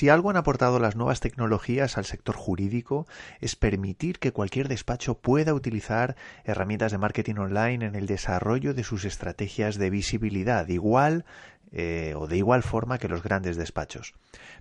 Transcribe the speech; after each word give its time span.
Si 0.00 0.08
algo 0.08 0.30
han 0.30 0.38
aportado 0.38 0.78
las 0.78 0.96
nuevas 0.96 1.20
tecnologías 1.20 1.98
al 1.98 2.06
sector 2.06 2.34
jurídico 2.34 3.06
es 3.38 3.54
permitir 3.54 4.18
que 4.18 4.32
cualquier 4.32 4.66
despacho 4.66 5.18
pueda 5.18 5.52
utilizar 5.52 6.16
herramientas 6.44 6.90
de 6.90 6.96
marketing 6.96 7.34
online 7.34 7.84
en 7.84 7.94
el 7.94 8.06
desarrollo 8.06 8.72
de 8.72 8.82
sus 8.82 9.04
estrategias 9.04 9.76
de 9.76 9.90
visibilidad, 9.90 10.66
igual 10.68 11.26
eh, 11.70 12.14
o 12.16 12.28
de 12.28 12.38
igual 12.38 12.62
forma 12.62 12.96
que 12.96 13.08
los 13.08 13.22
grandes 13.22 13.58
despachos. 13.58 14.14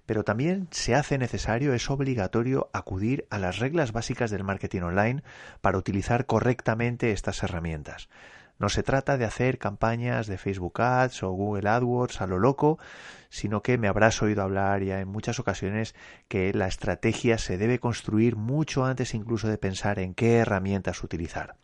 Pero 0.05 0.25
también 0.25 0.67
se 0.71 0.93
hace 0.93 1.17
necesario, 1.17 1.73
es 1.73 1.89
obligatorio 1.89 2.69
acudir 2.73 3.25
a 3.29 3.37
las 3.39 3.59
reglas 3.59 3.93
básicas 3.93 4.31
del 4.31 4.43
marketing 4.43 4.81
online 4.81 5.23
para 5.61 5.77
utilizar 5.77 6.25
correctamente 6.25 7.13
estas 7.13 7.43
herramientas. 7.43 8.09
No 8.59 8.67
se 8.67 8.83
trata 8.83 9.17
de 9.17 9.23
hacer 9.23 9.57
campañas 9.57 10.27
de 10.27 10.37
Facebook 10.37 10.81
Ads 10.81 11.23
o 11.23 11.31
Google 11.31 11.69
AdWords 11.69 12.19
a 12.19 12.27
lo 12.27 12.39
loco, 12.39 12.77
sino 13.29 13.63
que 13.63 13.77
me 13.77 13.87
habrás 13.87 14.21
oído 14.21 14.43
hablar 14.43 14.83
ya 14.83 14.99
en 14.99 15.07
muchas 15.07 15.39
ocasiones 15.39 15.95
que 16.27 16.53
la 16.53 16.67
estrategia 16.67 17.37
se 17.37 17.57
debe 17.57 17.79
construir 17.79 18.35
mucho 18.35 18.83
antes 18.83 19.13
incluso 19.13 19.47
de 19.47 19.57
pensar 19.57 19.97
en 19.97 20.13
qué 20.13 20.39
herramientas 20.39 21.01
utilizar. 21.03 21.55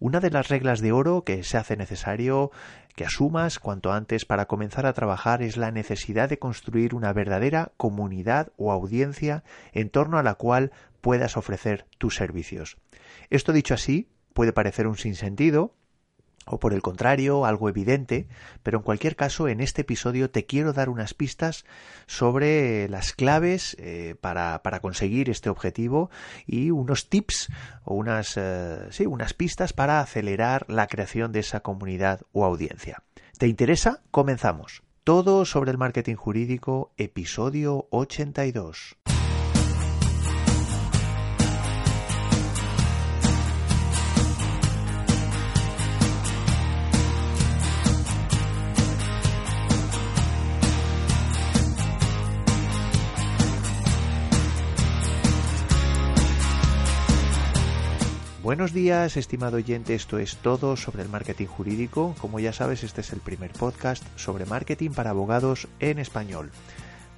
Una 0.00 0.18
de 0.18 0.30
las 0.30 0.48
reglas 0.48 0.80
de 0.80 0.90
oro 0.90 1.22
que 1.22 1.44
se 1.44 1.58
hace 1.58 1.76
necesario 1.76 2.50
que 2.96 3.04
asumas 3.04 3.60
cuanto 3.60 3.92
antes 3.92 4.24
para 4.24 4.46
comenzar 4.46 4.84
a 4.84 4.94
trabajar 4.94 5.42
es 5.42 5.56
la 5.56 5.70
necesidad 5.70 6.28
de 6.28 6.40
construir 6.40 6.96
una 6.96 7.12
verdadera 7.12 7.70
comunidad 7.76 8.50
o 8.56 8.72
audiencia 8.72 9.44
en 9.72 9.90
torno 9.90 10.18
a 10.18 10.24
la 10.24 10.34
cual 10.34 10.72
puedas 11.00 11.36
ofrecer 11.36 11.86
tus 11.98 12.16
servicios. 12.16 12.78
Esto 13.30 13.52
dicho 13.52 13.74
así 13.74 14.08
puede 14.34 14.52
parecer 14.52 14.88
un 14.88 14.96
sinsentido, 14.96 15.76
o 16.46 16.58
por 16.58 16.72
el 16.74 16.82
contrario, 16.82 17.44
algo 17.44 17.68
evidente, 17.68 18.26
pero 18.62 18.78
en 18.78 18.84
cualquier 18.84 19.16
caso, 19.16 19.48
en 19.48 19.60
este 19.60 19.82
episodio 19.82 20.30
te 20.30 20.46
quiero 20.46 20.72
dar 20.72 20.88
unas 20.88 21.14
pistas 21.14 21.64
sobre 22.06 22.88
las 22.88 23.12
claves 23.12 23.76
eh, 23.78 24.16
para, 24.20 24.60
conseguir 24.80 25.30
este 25.30 25.48
objetivo 25.50 26.10
y 26.46 26.70
unos 26.70 27.08
tips 27.08 27.48
o 27.84 27.94
unas, 27.94 28.36
eh, 28.36 28.88
sí, 28.90 29.06
unas 29.06 29.34
pistas 29.34 29.72
para 29.72 30.00
acelerar 30.00 30.64
la 30.68 30.86
creación 30.86 31.32
de 31.32 31.40
esa 31.40 31.60
comunidad 31.60 32.22
o 32.32 32.44
audiencia. 32.44 33.02
¿Te 33.38 33.46
interesa? 33.46 34.02
Comenzamos. 34.10 34.82
Todo 35.04 35.44
sobre 35.44 35.72
el 35.72 35.78
marketing 35.78 36.14
jurídico, 36.14 36.92
episodio 36.96 37.88
82. 37.90 38.96
Buenos 58.52 58.74
días, 58.74 59.16
estimado 59.16 59.56
oyente, 59.56 59.94
esto 59.94 60.18
es 60.18 60.36
todo 60.36 60.76
sobre 60.76 61.00
el 61.00 61.08
marketing 61.08 61.46
jurídico. 61.46 62.14
Como 62.20 62.38
ya 62.38 62.52
sabes, 62.52 62.84
este 62.84 63.00
es 63.00 63.10
el 63.14 63.20
primer 63.20 63.50
podcast 63.50 64.04
sobre 64.16 64.44
marketing 64.44 64.90
para 64.90 65.08
abogados 65.08 65.68
en 65.80 65.98
español. 65.98 66.50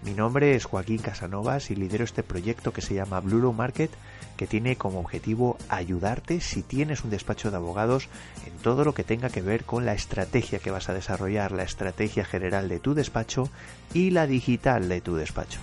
Mi 0.04 0.12
nombre 0.12 0.54
es 0.54 0.64
Joaquín 0.64 0.98
Casanovas 0.98 1.72
y 1.72 1.74
lidero 1.74 2.04
este 2.04 2.22
proyecto 2.22 2.72
que 2.72 2.82
se 2.82 2.94
llama 2.94 3.18
Blue 3.18 3.52
Market, 3.52 3.90
que 4.36 4.46
tiene 4.46 4.76
como 4.76 5.00
objetivo 5.00 5.58
ayudarte 5.68 6.40
si 6.40 6.62
tienes 6.62 7.02
un 7.02 7.10
despacho 7.10 7.50
de 7.50 7.56
abogados 7.56 8.08
en 8.46 8.56
todo 8.58 8.84
lo 8.84 8.94
que 8.94 9.02
tenga 9.02 9.28
que 9.28 9.42
ver 9.42 9.64
con 9.64 9.84
la 9.84 9.94
estrategia 9.94 10.60
que 10.60 10.70
vas 10.70 10.88
a 10.88 10.94
desarrollar, 10.94 11.50
la 11.50 11.64
estrategia 11.64 12.24
general 12.24 12.68
de 12.68 12.78
tu 12.78 12.94
despacho 12.94 13.50
y 13.92 14.10
la 14.10 14.28
digital 14.28 14.88
de 14.88 15.00
tu 15.00 15.16
despacho. 15.16 15.58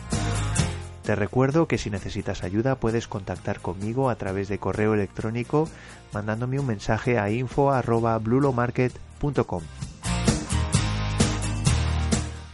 Te 1.04 1.16
recuerdo 1.16 1.68
que 1.68 1.78
si 1.78 1.90
necesitas 1.90 2.44
ayuda 2.44 2.76
puedes 2.76 3.08
contactar 3.08 3.60
conmigo 3.60 4.10
a 4.10 4.16
través 4.16 4.48
de 4.50 4.60
correo 4.60 4.94
electrónico 4.94 5.68
mandándome 6.14 6.60
un 6.60 6.68
mensaje 6.68 7.18
a 7.18 7.32
info@blulomarket.com. 7.32 9.64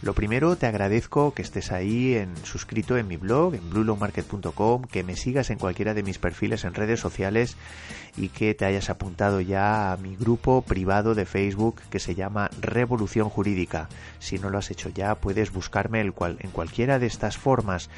Lo 0.08 0.14
primero, 0.14 0.56
te 0.56 0.64
agradezco 0.64 1.34
que 1.34 1.42
estés 1.42 1.70
ahí 1.70 2.14
en, 2.14 2.34
suscrito 2.42 2.96
en 2.96 3.06
mi 3.06 3.18
blog, 3.18 3.56
en 3.56 3.68
bluelowmarket.com, 3.68 4.84
que 4.84 5.04
me 5.04 5.16
sigas 5.16 5.50
en 5.50 5.58
cualquiera 5.58 5.92
de 5.92 6.02
mis 6.02 6.18
perfiles 6.18 6.64
en 6.64 6.72
redes 6.72 6.98
sociales 6.98 7.58
y 8.16 8.30
que 8.30 8.54
te 8.54 8.64
hayas 8.64 8.88
apuntado 8.88 9.42
ya 9.42 9.92
a 9.92 9.98
mi 9.98 10.16
grupo 10.16 10.62
privado 10.62 11.14
de 11.14 11.26
Facebook 11.26 11.82
que 11.90 11.98
se 11.98 12.14
llama 12.14 12.48
Revolución 12.58 13.28
Jurídica. 13.28 13.90
Si 14.18 14.38
no 14.38 14.48
lo 14.48 14.56
has 14.56 14.70
hecho 14.70 14.88
ya, 14.88 15.14
puedes 15.14 15.52
buscarme 15.52 16.00
en 16.00 16.50
cualquiera 16.52 16.98
de 16.98 17.06
estas 17.06 17.36
formas 17.36 17.90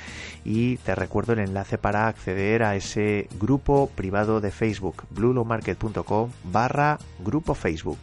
y 0.45 0.79
te 0.79 0.97
recuerdo 0.97 1.35
el 1.35 1.39
enlace 1.39 1.79
para 1.79 2.09
acceder 2.09 2.65
a 2.65 2.75
ese 2.75 3.29
grupo 3.39 3.89
privado 3.95 4.41
de 4.41 4.51
Facebook, 4.51 5.05
bluelowmarket.com 5.11 6.33
barra 6.43 6.99
grupo 7.21 7.55
Facebook. 7.55 8.01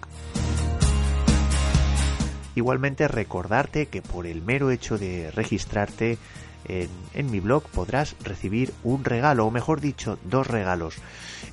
Igualmente 2.57 3.07
recordarte 3.07 3.85
que 3.85 4.01
por 4.01 4.25
el 4.25 4.41
mero 4.41 4.71
hecho 4.71 4.97
de 4.97 5.29
registrarte 5.29 6.17
en, 6.65 7.29
mi 7.29 7.39
blog 7.39 7.61
podrás 7.69 8.15
recibir 8.23 8.73
un 8.83 9.03
regalo, 9.03 9.45
o 9.45 9.51
mejor 9.51 9.79
dicho, 9.79 10.17
dos 10.23 10.47
regalos. 10.47 10.95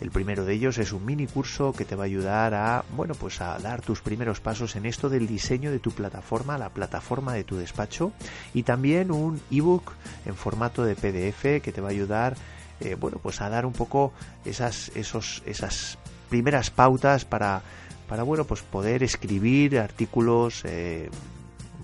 El 0.01 0.11
primero 0.11 0.47
de 0.47 0.55
ellos 0.55 0.79
es 0.79 0.93
un 0.93 1.05
mini 1.05 1.27
curso 1.27 1.75
que 1.75 1.85
te 1.85 1.95
va 1.95 2.05
a 2.05 2.07
ayudar 2.07 2.55
a, 2.55 2.85
bueno, 2.97 3.13
pues 3.15 3.43
a 3.43 3.59
dar 3.59 3.83
tus 3.83 4.01
primeros 4.01 4.41
pasos 4.41 4.77
en 4.77 4.87
esto 4.87 5.11
del 5.11 5.27
diseño 5.27 5.71
de 5.71 5.79
tu 5.79 5.91
plataforma, 5.91 6.57
la 6.57 6.71
plataforma 6.71 7.35
de 7.35 7.45
tu 7.45 7.57
despacho, 7.57 8.13
y 8.55 8.63
también 8.63 9.11
un 9.11 9.43
ebook 9.51 9.93
en 10.25 10.35
formato 10.35 10.85
de 10.85 10.97
PDF 10.97 11.63
que 11.63 11.71
te 11.71 11.83
va 11.83 11.89
a 11.89 11.91
ayudar, 11.91 12.35
eh, 12.81 12.95
bueno, 12.99 13.19
pues 13.23 13.43
a 13.43 13.51
dar 13.51 13.67
un 13.67 13.75
poco 13.75 14.15
esas, 14.47 14.91
esos, 14.95 15.43
esas 15.45 15.99
primeras 16.31 16.71
pautas 16.71 17.27
para 17.27 17.63
para 18.09 18.23
bueno 18.23 18.45
pues 18.45 18.63
poder 18.63 19.03
escribir 19.03 19.79
artículos 19.79 20.63
eh, 20.65 21.11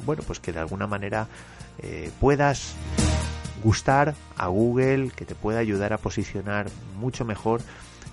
bueno 0.04 0.22
pues 0.26 0.40
que 0.40 0.52
de 0.52 0.60
alguna 0.60 0.86
manera 0.86 1.28
eh, 1.82 2.10
puedas 2.20 2.74
gustar 3.62 4.14
a 4.36 4.46
Google 4.48 5.10
que 5.14 5.24
te 5.24 5.34
pueda 5.34 5.58
ayudar 5.58 5.92
a 5.92 5.98
posicionar 5.98 6.66
mucho 6.98 7.24
mejor 7.24 7.60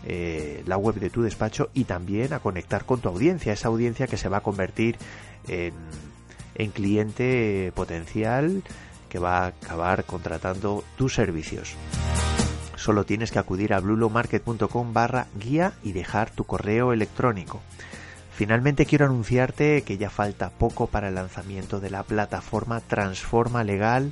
eh, 0.06 0.63
la 0.66 0.78
web 0.78 0.96
de 0.96 1.09
tu 1.09 1.22
despacho 1.22 1.69
y 1.73 1.85
también 1.85 2.34
a 2.34 2.40
conectar 2.40 2.85
con 2.85 3.01
tu 3.01 3.09
audiencia 3.09 3.53
esa 3.53 3.67
audiencia 3.67 4.07
que 4.07 4.17
se 4.17 4.29
va 4.29 4.38
a 4.38 4.41
convertir 4.41 4.97
en, 5.47 5.73
en 6.56 6.72
cliente 6.72 7.72
potencial 7.75 8.63
que 9.09 9.19
va 9.19 9.46
a 9.46 9.47
acabar 9.47 10.03
contratando 10.03 10.84
tus 10.97 11.13
servicios 11.13 11.75
solo 12.78 13.06
tienes 13.06 13.31
que 13.31 13.40
acudir 13.40 13.73
a 13.73 13.79
blulomarket.com 13.81 14.94
barra 14.94 15.28
guía 15.38 15.73
y 15.84 15.91
dejar 15.91 16.29
tu 16.29 16.46
correo 16.46 16.94
electrónico. 16.94 17.62
Finalmente 18.37 18.85
quiero 18.85 19.05
anunciarte 19.05 19.81
que 19.81 19.97
ya 19.97 20.11
falta 20.11 20.51
poco 20.51 20.85
para 20.85 21.07
el 21.07 21.15
lanzamiento 21.15 21.79
de 21.79 21.89
la 21.89 22.03
plataforma 22.03 22.81
Transforma 22.81 23.63
Legal 23.63 24.11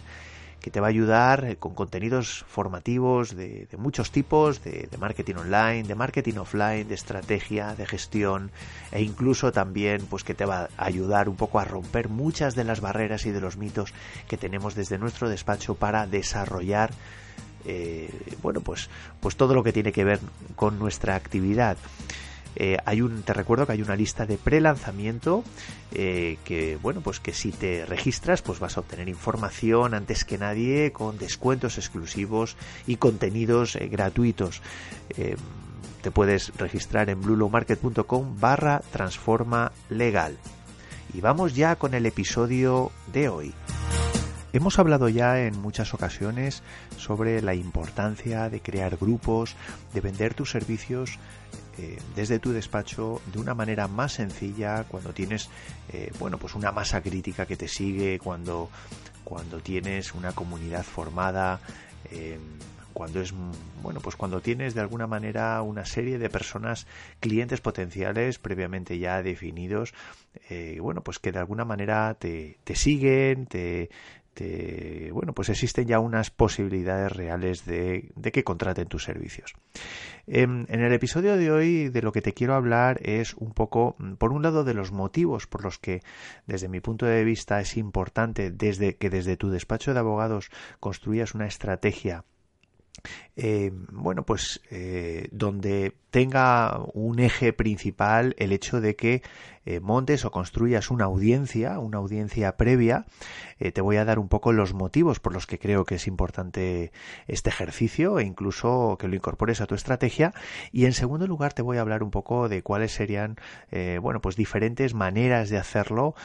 que 0.62 0.72
te 0.72 0.80
va 0.80 0.88
a 0.88 0.90
ayudar 0.90 1.46
eh, 1.46 1.58
con 1.58 1.76
contenidos 1.76 2.44
formativos 2.48 3.36
de, 3.36 3.68
muchos 3.78 4.10
tipos, 4.10 4.64
de, 4.64 4.90
marketing 4.98 5.36
online, 5.36 5.84
de 5.84 5.94
marketing 5.94 6.38
offline, 6.38 6.88
de 6.88 6.96
estrategia, 6.96 7.76
de 7.76 7.86
gestión 7.86 8.50
e 8.92 9.04
incluso 9.04 9.52
también 9.52 10.08
pues 10.10 10.24
que 10.24 10.34
te 10.34 10.46
va 10.46 10.70
a 10.76 10.86
ayudar 10.86 11.30
un 11.30 11.36
poco 11.36 11.60
a 11.60 11.66
romper 11.66 12.10
muchas 12.10 12.56
de 12.56 12.64
las 12.64 12.82
barreras 12.82 13.28
y 13.28 13.32
de 13.32 13.42
los 13.42 13.58
mitos 13.58 13.94
que 14.28 14.38
tenemos 14.38 14.74
desde 14.74 14.98
nuestro 14.98 15.30
despacho 15.30 15.76
para 15.76 16.08
desarrollar 16.08 16.90
eh, 17.66 18.10
bueno 18.42 18.62
pues 18.62 18.90
pues 19.20 19.36
todo 19.36 19.54
lo 19.54 19.64
que 19.64 19.72
tiene 19.72 19.92
que 19.92 20.04
ver 20.04 20.20
con 20.56 20.80
nuestra 20.80 21.14
actividad. 21.14 21.78
Eh, 22.56 22.78
hay 22.86 23.02
un, 23.02 23.24
te 23.24 23.34
recuerdo 23.34 23.66
que 23.66 23.74
hay 23.74 23.82
una 23.82 23.96
lista 23.96 24.26
de 24.26 24.38
pre-lanzamiento 24.38 25.44
eh, 25.92 26.38
que, 26.46 26.78
bueno, 26.82 27.02
pues 27.02 27.20
que 27.20 27.34
si 27.34 27.52
te 27.52 27.86
registras, 27.86 28.42
pues 28.42 28.60
vas 28.60 28.78
a 28.78 28.82
obtener 28.82 29.10
información 29.10 29.94
antes 29.94 30.26
que 30.26 30.38
nadie 30.38 30.92
con 30.92 31.18
descuentos 31.18 31.78
exclusivos 31.78 32.56
y 32.88 32.98
contenidos 32.98 33.76
eh, 33.76 33.88
gratuitos. 33.88 34.62
te 36.02 36.12
puedes 36.12 36.56
registrar 36.58 37.10
en 37.10 37.22
bluelowmarket.com 37.22 38.40
barra 38.40 38.82
transforma 38.92 39.72
legal. 39.90 40.38
Y 41.14 41.22
vamos 41.22 41.56
ya 41.56 41.76
con 41.78 41.94
el 41.94 42.06
episodio 42.06 42.92
de 43.12 43.30
hoy. 43.30 43.54
Hemos 44.56 44.80
hablado 44.80 45.10
ya 45.10 45.42
en 45.42 45.60
muchas 45.60 45.94
ocasiones 45.94 46.64
sobre 46.96 47.42
la 47.42 47.56
importancia 47.56 48.50
de 48.50 48.62
crear 48.62 48.96
grupos, 48.96 49.54
de 49.94 50.00
vender 50.00 50.34
tus 50.34 50.50
servicios 50.50 51.20
eh, 51.78 51.98
desde 52.16 52.40
tu 52.40 52.54
despacho 52.54 53.22
de 53.34 53.40
una 53.40 53.54
manera 53.54 53.90
más 53.90 54.14
sencilla 54.14 54.86
cuando 54.86 55.12
tienes 55.12 55.50
eh, 55.92 56.10
bueno 56.20 56.38
pues 56.38 56.56
una 56.56 56.72
masa 56.72 57.02
crítica 57.02 57.46
que 57.46 57.58
te 57.58 57.68
sigue 57.68 58.18
cuando 58.18 58.70
cuando 59.26 59.60
tienes 59.60 60.14
una 60.14 60.32
comunidad 60.32 60.84
formada 60.84 61.60
eh, 62.10 62.40
cuando 62.94 63.20
es 63.20 63.34
bueno 63.84 64.00
pues 64.00 64.16
cuando 64.16 64.40
tienes 64.40 64.74
de 64.74 64.80
alguna 64.80 65.06
manera 65.06 65.62
una 65.64 65.84
serie 65.84 66.18
de 66.18 66.30
personas 66.30 66.88
clientes 67.20 67.60
potenciales 67.60 68.40
previamente 68.40 69.00
ya 69.00 69.22
definidos 69.22 69.94
bueno 70.80 71.02
pues 71.02 71.20
que 71.20 71.34
de 71.34 71.40
alguna 71.40 71.66
manera 71.66 72.14
te, 72.14 72.58
te 72.64 72.76
siguen 72.76 73.48
te, 73.48 73.90
bueno, 75.14 75.34
pues 75.34 75.50
existen 75.50 75.88
ya 75.88 76.00
unas 76.00 76.30
posibilidades 76.30 77.12
reales 77.12 77.66
de, 77.66 78.12
que 78.34 78.44
contraten 78.44 78.88
tus 78.88 79.04
servicios. 79.04 79.54
En, 80.28 80.66
en, 80.70 80.82
el 80.82 80.92
episodio 80.92 81.38
de 81.38 81.52
hoy 81.52 81.90
de 81.90 82.02
lo 82.02 82.12
que 82.12 82.22
te 82.22 82.34
quiero 82.34 82.56
hablar 82.56 83.00
es 83.02 83.34
un 83.36 83.54
poco, 83.54 83.96
por 84.18 84.32
un 84.32 84.44
lado, 84.44 84.64
de 84.64 84.74
los 84.74 84.92
motivos 84.92 85.48
por 85.48 85.64
los 85.64 85.80
que, 85.80 86.02
desde 86.48 86.68
mi 86.68 86.82
punto 86.82 87.06
de 87.06 87.24
vista, 87.24 87.62
es 87.62 87.78
importante 87.78 88.52
desde 88.52 88.96
que 88.98 89.10
desde 89.10 89.38
tu 89.38 89.50
despacho 89.50 89.94
de 89.94 90.00
abogados 90.00 90.50
construyas 90.80 91.34
una 91.34 91.48
estrategia 91.48 92.26
eh, 93.38 93.72
bueno, 93.92 94.26
pues 94.26 94.62
eh, 94.72 95.28
donde 95.32 95.94
tenga 96.10 96.80
un 96.94 97.20
eje 97.20 97.52
principal 97.52 98.34
el 98.38 98.54
hecho 98.54 98.80
de 98.80 98.96
que 98.96 99.22
eh, 99.66 99.82
montes 99.82 100.24
o 100.24 100.32
construyas 100.32 100.90
una 100.90 101.06
audiencia, 101.06 101.80
una 101.80 101.98
audiencia 101.98 102.56
previa. 102.56 103.06
te 103.58 103.82
voy 103.82 103.98
a 103.98 104.06
dar 104.06 104.20
un 104.20 104.30
poco 104.30 104.54
los 104.54 104.74
motivos 104.74 105.20
por 105.20 105.34
los 105.34 105.48
que 105.48 105.60
creo 105.60 105.86
que 105.86 105.96
es 105.96 106.08
importante 106.08 106.92
este 107.28 107.50
ejercicio 107.50 108.20
e 108.20 108.24
incluso 108.24 108.98
que 109.00 109.08
lo 109.08 109.16
incorpores 109.16 109.60
a 109.60 109.66
tu 109.66 109.76
estrategia. 109.76 110.34
Y 110.72 110.86
en 110.86 110.94
segundo 110.94 111.28
lugar 111.28 111.54
te 111.54 111.64
voy 111.64 111.78
a 111.78 111.82
hablar 111.82 112.04
un 112.04 112.12
poco 112.12 112.48
de 112.48 112.62
cuáles 112.62 112.94
serían, 112.94 113.38
bueno, 114.02 114.22
pues 114.22 114.36
diferentes 114.36 114.94
maneras 114.94 115.50
de 115.50 115.58
hacerlo, 115.58 116.16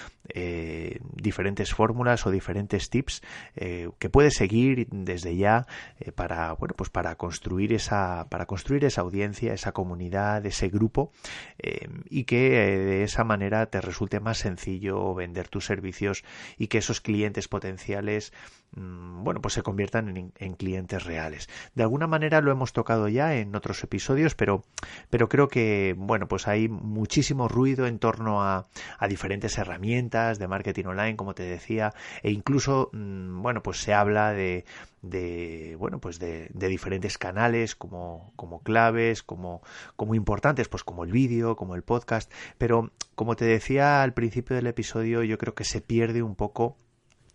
diferentes 1.14 1.72
fórmulas 1.72 2.26
o 2.26 2.30
diferentes 2.30 2.90
tips 2.90 3.22
que 3.54 4.10
puedes 4.10 4.34
seguir 4.34 4.86
desde 4.90 5.36
ya 5.36 5.66
para, 6.14 6.54
bueno, 6.60 6.74
pues 6.76 6.90
para 6.90 7.16
construir 7.16 7.72
esa, 7.72 8.28
para 8.28 8.44
construir 8.44 8.84
esa 8.84 9.00
audiencia, 9.00 9.54
esa 9.54 9.72
comunidad, 9.72 10.44
ese 10.44 10.68
grupo 10.68 11.10
eh, 11.58 11.88
y 12.10 12.24
que 12.24 12.74
eh, 12.74 12.78
de 12.78 13.02
esa 13.02 13.24
manera 13.24 13.66
te 13.66 13.80
resulte 13.80 14.20
más 14.20 14.38
sencillo 14.38 15.14
vender 15.14 15.48
tus 15.48 15.64
servicios 15.64 16.22
y 16.58 16.68
que 16.68 16.78
esos 16.78 17.00
clientes 17.00 17.48
potenciales 17.48 18.34
mm, 18.72 19.24
bueno, 19.24 19.40
pues 19.40 19.54
se 19.54 19.62
conviertan 19.62 20.32
en, 20.36 20.54
clientes 20.54 21.04
reales. 21.04 21.48
De 21.74 21.82
alguna 21.82 22.06
manera 22.06 22.42
lo 22.42 22.52
hemos 22.52 22.74
tocado 22.74 23.08
ya 23.08 23.34
en 23.36 23.54
otros 23.56 23.82
episodios, 23.82 24.34
pero, 24.34 24.62
pero 25.08 25.30
creo 25.30 25.48
que, 25.48 25.94
bueno, 25.96 26.28
pues 26.28 26.46
hay 26.46 26.68
muchísimo 26.68 27.48
ruido 27.48 27.86
en 27.86 27.98
torno 27.98 28.42
a, 28.42 28.68
a 28.98 29.08
diferentes 29.08 29.56
herramientas 29.56 30.38
de 30.38 30.48
marketing 30.48 30.84
online, 30.84 31.16
como 31.16 31.34
te 31.34 31.44
decía, 31.44 31.94
e 32.22 32.30
incluso, 32.30 32.90
mm, 32.92 33.40
bueno, 33.40 33.62
pues 33.62 33.78
se 33.78 33.94
habla 33.94 34.32
de, 34.32 34.66
de 35.02 35.76
bueno 35.78 35.98
pues 35.98 36.18
de, 36.18 36.49
de 36.52 36.68
diferentes 36.68 37.18
canales 37.18 37.74
como, 37.74 38.32
como 38.36 38.62
claves 38.62 39.22
como, 39.22 39.62
como 39.96 40.14
importantes 40.14 40.68
pues 40.68 40.84
como 40.84 41.04
el 41.04 41.12
vídeo 41.12 41.56
como 41.56 41.74
el 41.74 41.82
podcast. 41.82 42.32
Pero 42.58 42.92
como 43.14 43.36
te 43.36 43.44
decía 43.44 44.02
al 44.02 44.14
principio 44.14 44.56
del 44.56 44.66
episodio 44.66 45.22
yo 45.22 45.38
creo 45.38 45.54
que 45.54 45.64
se 45.64 45.80
pierde 45.80 46.22
un 46.22 46.34
poco 46.34 46.76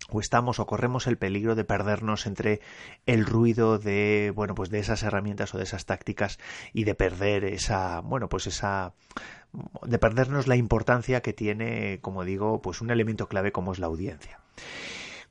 o 0.10 0.20
estamos 0.20 0.60
o 0.60 0.66
corremos 0.68 1.08
el 1.08 1.18
peligro 1.18 1.56
de 1.56 1.64
perdernos 1.64 2.28
entre 2.28 2.62
el 3.06 3.26
ruido 3.26 3.80
de 3.80 4.32
bueno 4.36 4.54
pues 4.56 4.70
de 4.70 4.80
esas 4.80 5.04
herramientas 5.04 5.54
o 5.56 5.58
de 5.58 5.64
esas 5.64 5.86
tácticas 5.86 6.38
y 6.74 6.84
de 6.84 6.96
perder 6.96 7.46
esa 7.46 8.02
bueno 8.02 8.30
pues 8.30 8.48
esa 8.48 8.94
de 9.84 9.98
perdernos 9.98 10.48
la 10.48 10.56
importancia 10.56 11.22
que 11.22 11.34
tiene 11.34 12.00
como 12.02 12.24
digo 12.24 12.62
pues 12.62 12.82
un 12.82 12.92
elemento 12.92 13.28
clave 13.28 13.52
como 13.52 13.72
es 13.72 13.80
la 13.80 13.88
audiencia 13.88 14.40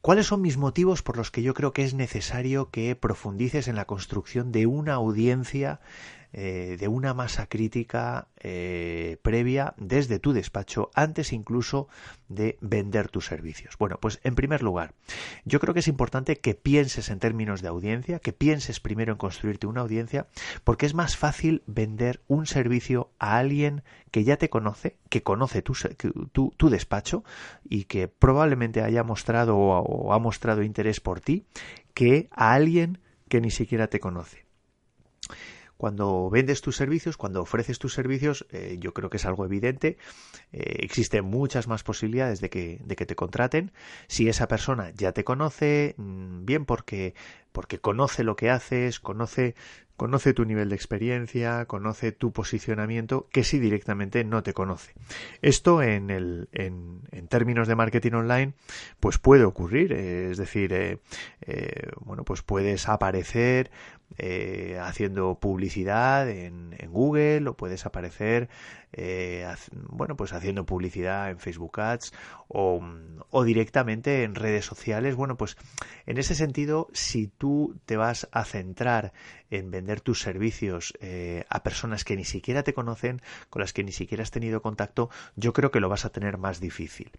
¿Cuáles 0.04 0.26
son 0.26 0.42
mis 0.42 0.58
motivos 0.58 1.00
por 1.00 1.16
los 1.16 1.30
que 1.30 1.40
yo 1.40 1.54
creo 1.54 1.72
que 1.72 1.82
es 1.82 1.94
necesario 1.94 2.68
que 2.68 2.94
profundices 2.94 3.68
en 3.68 3.74
la 3.74 3.86
construcción 3.86 4.52
de 4.52 4.66
una 4.66 4.92
audiencia 4.92 5.80
eh, 6.36 6.76
de 6.80 6.88
una 6.88 7.14
masa 7.14 7.46
crítica 7.46 8.26
eh, 8.40 9.18
previa 9.22 9.72
desde 9.76 10.18
tu 10.18 10.32
despacho 10.32 10.90
antes 10.92 11.32
incluso 11.32 11.86
de 12.28 12.58
vender 12.60 13.08
tus 13.08 13.26
servicios. 13.26 13.78
Bueno, 13.78 13.98
pues 14.00 14.18
en 14.24 14.34
primer 14.34 14.60
lugar, 14.60 14.94
yo 15.44 15.60
creo 15.60 15.74
que 15.74 15.78
es 15.78 15.86
importante 15.86 16.40
que 16.40 16.56
pienses 16.56 17.08
en 17.10 17.20
términos 17.20 17.62
de 17.62 17.68
audiencia, 17.68 18.18
que 18.18 18.32
pienses 18.32 18.80
primero 18.80 19.12
en 19.12 19.18
construirte 19.18 19.68
una 19.68 19.82
audiencia, 19.82 20.26
porque 20.64 20.86
es 20.86 20.94
más 20.94 21.16
fácil 21.16 21.62
vender 21.68 22.20
un 22.26 22.46
servicio 22.46 23.12
a 23.20 23.38
alguien 23.38 23.84
que 24.10 24.24
ya 24.24 24.36
te 24.36 24.50
conoce, 24.50 24.96
que 25.10 25.22
conoce 25.22 25.62
tu, 25.62 25.74
tu, 26.32 26.68
despacho 26.68 27.22
y 27.62 27.84
que 27.84 28.08
probablemente 28.08 28.82
haya 28.82 29.04
mostrado 29.04 29.56
o 29.56 30.12
ha 30.12 30.18
mostrado 30.18 30.64
interés 30.64 30.98
por 30.98 31.20
ti, 31.20 31.44
que 31.94 32.26
a 32.32 32.54
alguien 32.54 32.98
que 33.28 33.40
ni 33.40 33.52
siquiera 33.52 33.86
te 33.86 34.00
conoce 34.00 34.43
cuando 35.76 36.30
vendes 36.30 36.60
tus 36.60 36.76
servicios, 36.76 37.16
cuando 37.16 37.42
ofreces 37.42 37.78
tus 37.78 37.94
servicios, 37.94 38.46
eh, 38.50 38.76
yo 38.80 38.94
creo 38.94 39.10
que 39.10 39.16
es 39.16 39.24
algo 39.24 39.44
evidente. 39.44 39.96
Eh, 40.52 40.76
existen 40.80 41.24
muchas 41.24 41.68
más 41.68 41.82
posibilidades 41.82 42.40
de 42.40 42.50
que, 42.50 42.80
de 42.84 42.96
que 42.96 43.06
te 43.06 43.16
contraten. 43.16 43.72
Si 44.06 44.28
esa 44.28 44.48
persona 44.48 44.90
ya 44.94 45.12
te 45.12 45.24
conoce, 45.24 45.94
mm, 45.96 46.44
bien 46.44 46.64
porque, 46.64 47.14
porque 47.54 47.78
conoce 47.78 48.24
lo 48.24 48.34
que 48.34 48.50
haces, 48.50 48.98
conoce 48.98 49.54
conoce 49.96 50.34
tu 50.34 50.44
nivel 50.44 50.70
de 50.70 50.74
experiencia, 50.74 51.66
conoce 51.66 52.12
tu 52.12 52.32
posicionamiento, 52.32 53.28
que 53.30 53.44
si 53.44 53.58
directamente 53.58 54.24
no 54.24 54.42
te 54.42 54.52
conoce. 54.52 54.92
Esto 55.40 55.82
en, 55.82 56.10
el, 56.10 56.48
en, 56.52 57.02
en 57.12 57.28
términos 57.28 57.68
de 57.68 57.76
marketing 57.76 58.12
online, 58.12 58.54
pues 58.98 59.18
puede 59.18 59.44
ocurrir, 59.44 59.92
eh, 59.92 60.30
es 60.32 60.38
decir, 60.38 60.72
eh, 60.72 60.98
eh, 61.42 61.90
bueno, 62.00 62.24
pues 62.24 62.42
puedes 62.42 62.88
aparecer 62.88 63.70
haciendo 64.80 65.40
publicidad 65.40 66.28
en, 66.28 66.76
en, 66.78 66.92
Google 66.92 67.48
o 67.48 67.56
puedes 67.56 67.84
aparecer 67.84 68.48
bueno 69.88 70.16
pues 70.16 70.32
haciendo 70.32 70.64
publicidad 70.64 71.30
en 71.30 71.38
Facebook 71.38 71.80
Ads 71.80 72.12
o, 72.48 72.80
o, 73.30 73.44
directamente 73.44 74.22
en 74.22 74.34
redes 74.34 74.64
sociales 74.64 75.16
bueno 75.16 75.36
pues 75.36 75.56
en 76.06 76.18
ese 76.18 76.34
sentido 76.34 76.88
si 76.92 77.26
tú 77.26 77.76
te 77.86 77.96
vas 77.96 78.28
a 78.32 78.44
centrar 78.44 79.12
en 79.50 79.70
vender 79.70 80.00
tus 80.00 80.20
servicios 80.20 80.94
eh, 81.00 81.44
a 81.48 81.62
personas 81.62 82.04
que 82.04 82.16
ni 82.16 82.24
siquiera 82.24 82.62
te 82.62 82.74
conocen, 82.74 83.22
con 83.50 83.60
las 83.60 83.72
que 83.72 83.84
ni 83.84 83.92
siquiera 83.92 84.22
has 84.22 84.30
tenido 84.30 84.62
contacto, 84.62 85.10
yo 85.36 85.52
creo 85.52 85.70
que 85.70 85.80
lo 85.80 85.88
vas 85.88 86.04
a 86.04 86.10
tener 86.10 86.38
más 86.38 86.60
difícil. 86.60 87.10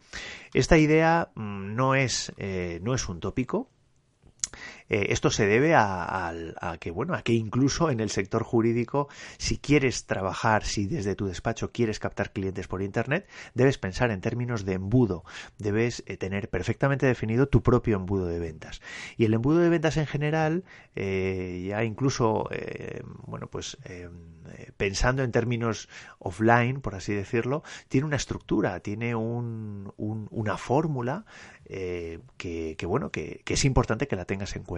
Esta 0.53 0.77
idea 0.77 1.29
mm, 1.35 1.75
no 1.75 1.95
es, 1.95 2.33
eh, 2.37 2.79
no 2.83 2.93
es 2.93 3.07
un 3.07 3.19
tópico, 3.19 3.69
eh, 4.89 5.07
esto 5.09 5.31
se 5.31 5.47
debe 5.47 5.73
a, 5.75 6.33
que, 6.79 6.91
bueno, 6.91 7.15
a 7.15 7.23
que 7.23 7.33
incluso 7.33 7.89
en 7.89 7.99
el 7.99 8.09
sector 8.09 8.43
jurídico, 8.43 9.07
si 9.37 9.57
quieres 9.57 10.05
trabajar, 10.05 10.63
si 10.63 10.85
desde 10.85 11.15
tu 11.15 11.25
despacho 11.25 11.71
quieres 11.71 11.99
captar 11.99 12.31
clientes 12.31 12.67
por 12.67 12.81
Internet, 12.81 13.27
debes 13.53 13.77
pensar 13.77 14.11
en 14.11 14.21
términos 14.21 14.65
de 14.65 14.73
embudo. 14.73 15.23
Debes 15.57 16.03
eh, 16.05 16.17
tener 16.17 16.49
perfectamente 16.49 17.05
definido 17.05 17.47
tu 17.47 17.63
propio 17.63 17.95
embudo 17.95 18.27
de 18.27 18.39
ventas. 18.39 18.81
Y 19.17 19.25
el 19.25 19.33
embudo 19.33 19.59
de 19.59 19.69
ventas 19.69 19.97
en 19.97 20.05
general, 20.05 20.63
eh, 20.95 21.65
ya 21.69 21.83
incluso, 21.83 22.49
bueno, 23.25 23.47
pues 23.47 23.77
pensando 24.77 25.23
en 25.23 25.31
términos 25.31 25.89
offline, 26.19 26.81
por 26.81 26.95
así 26.95 27.13
decirlo, 27.13 27.63
tiene 27.87 28.05
una 28.05 28.15
estructura, 28.15 28.79
tiene 28.79 29.15
un, 29.15 29.93
una 29.97 30.57
fórmula 30.57 31.25
que, 31.65 32.77
bueno, 32.85 33.09
que 33.11 33.41
es 33.45 33.65
importante 33.65 34.07
que 34.07 34.15
la 34.15 34.25
tengas 34.25 34.55
en 34.55 34.63
cuenta. 34.63 34.74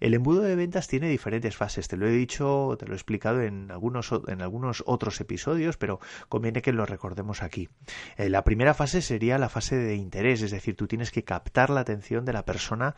El 0.00 0.14
embudo 0.14 0.42
de 0.42 0.56
ventas 0.56 0.88
tiene 0.88 1.08
diferentes 1.08 1.56
fases, 1.56 1.88
te 1.88 1.96
lo 1.96 2.06
he 2.06 2.12
dicho, 2.12 2.76
te 2.78 2.86
lo 2.86 2.92
he 2.92 2.96
explicado 2.96 3.42
en 3.42 3.70
algunos, 3.70 4.12
en 4.26 4.42
algunos 4.42 4.82
otros 4.86 5.20
episodios, 5.20 5.76
pero 5.76 6.00
conviene 6.28 6.62
que 6.62 6.72
lo 6.72 6.86
recordemos 6.86 7.42
aquí. 7.42 7.68
Eh, 8.16 8.28
la 8.28 8.44
primera 8.44 8.74
fase 8.74 9.02
sería 9.02 9.38
la 9.38 9.48
fase 9.48 9.76
de 9.76 9.94
interés, 9.94 10.42
es 10.42 10.50
decir, 10.50 10.76
tú 10.76 10.86
tienes 10.86 11.10
que 11.10 11.24
captar 11.24 11.70
la 11.70 11.80
atención 11.80 12.24
de 12.24 12.32
la 12.32 12.44
persona 12.44 12.94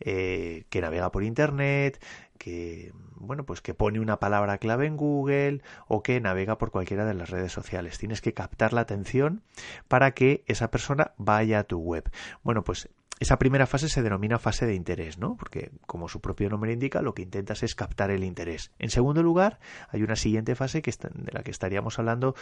eh, 0.00 0.64
que 0.70 0.80
navega 0.80 1.10
por 1.10 1.24
Internet, 1.24 2.02
que 2.44 2.92
bueno 3.14 3.46
pues 3.46 3.62
que 3.62 3.72
pone 3.72 4.00
una 4.00 4.20
palabra 4.20 4.58
clave 4.58 4.84
en 4.84 4.98
Google 4.98 5.62
o 5.88 6.02
que 6.02 6.20
navega 6.20 6.58
por 6.58 6.70
cualquiera 6.70 7.06
de 7.06 7.14
las 7.14 7.30
redes 7.30 7.52
sociales 7.52 7.96
tienes 7.96 8.20
que 8.20 8.34
captar 8.34 8.74
la 8.74 8.82
atención 8.82 9.42
para 9.88 10.10
que 10.10 10.44
esa 10.46 10.70
persona 10.70 11.12
vaya 11.16 11.60
a 11.60 11.64
tu 11.64 11.78
web 11.78 12.10
bueno 12.42 12.62
pues 12.62 12.90
esa 13.20 13.38
primera 13.38 13.66
fase 13.66 13.88
se 13.88 14.02
denomina 14.02 14.38
fase 14.38 14.66
de 14.66 14.74
interés, 14.74 15.18
¿no? 15.18 15.36
Porque, 15.36 15.70
como 15.86 16.08
su 16.08 16.20
propio 16.20 16.50
nombre 16.50 16.72
indica, 16.72 17.00
lo 17.00 17.14
que 17.14 17.22
intentas 17.22 17.62
es 17.62 17.74
captar 17.74 18.10
el 18.10 18.24
interés. 18.24 18.72
En 18.78 18.90
segundo 18.90 19.22
lugar, 19.22 19.60
hay 19.88 20.02
una 20.02 20.16
siguiente 20.16 20.54
fase 20.54 20.82
que 20.82 20.90
de 20.90 21.32
la 21.32 21.42
que 21.42 21.50
estaríamos 21.50 21.98
hablando 21.98 22.34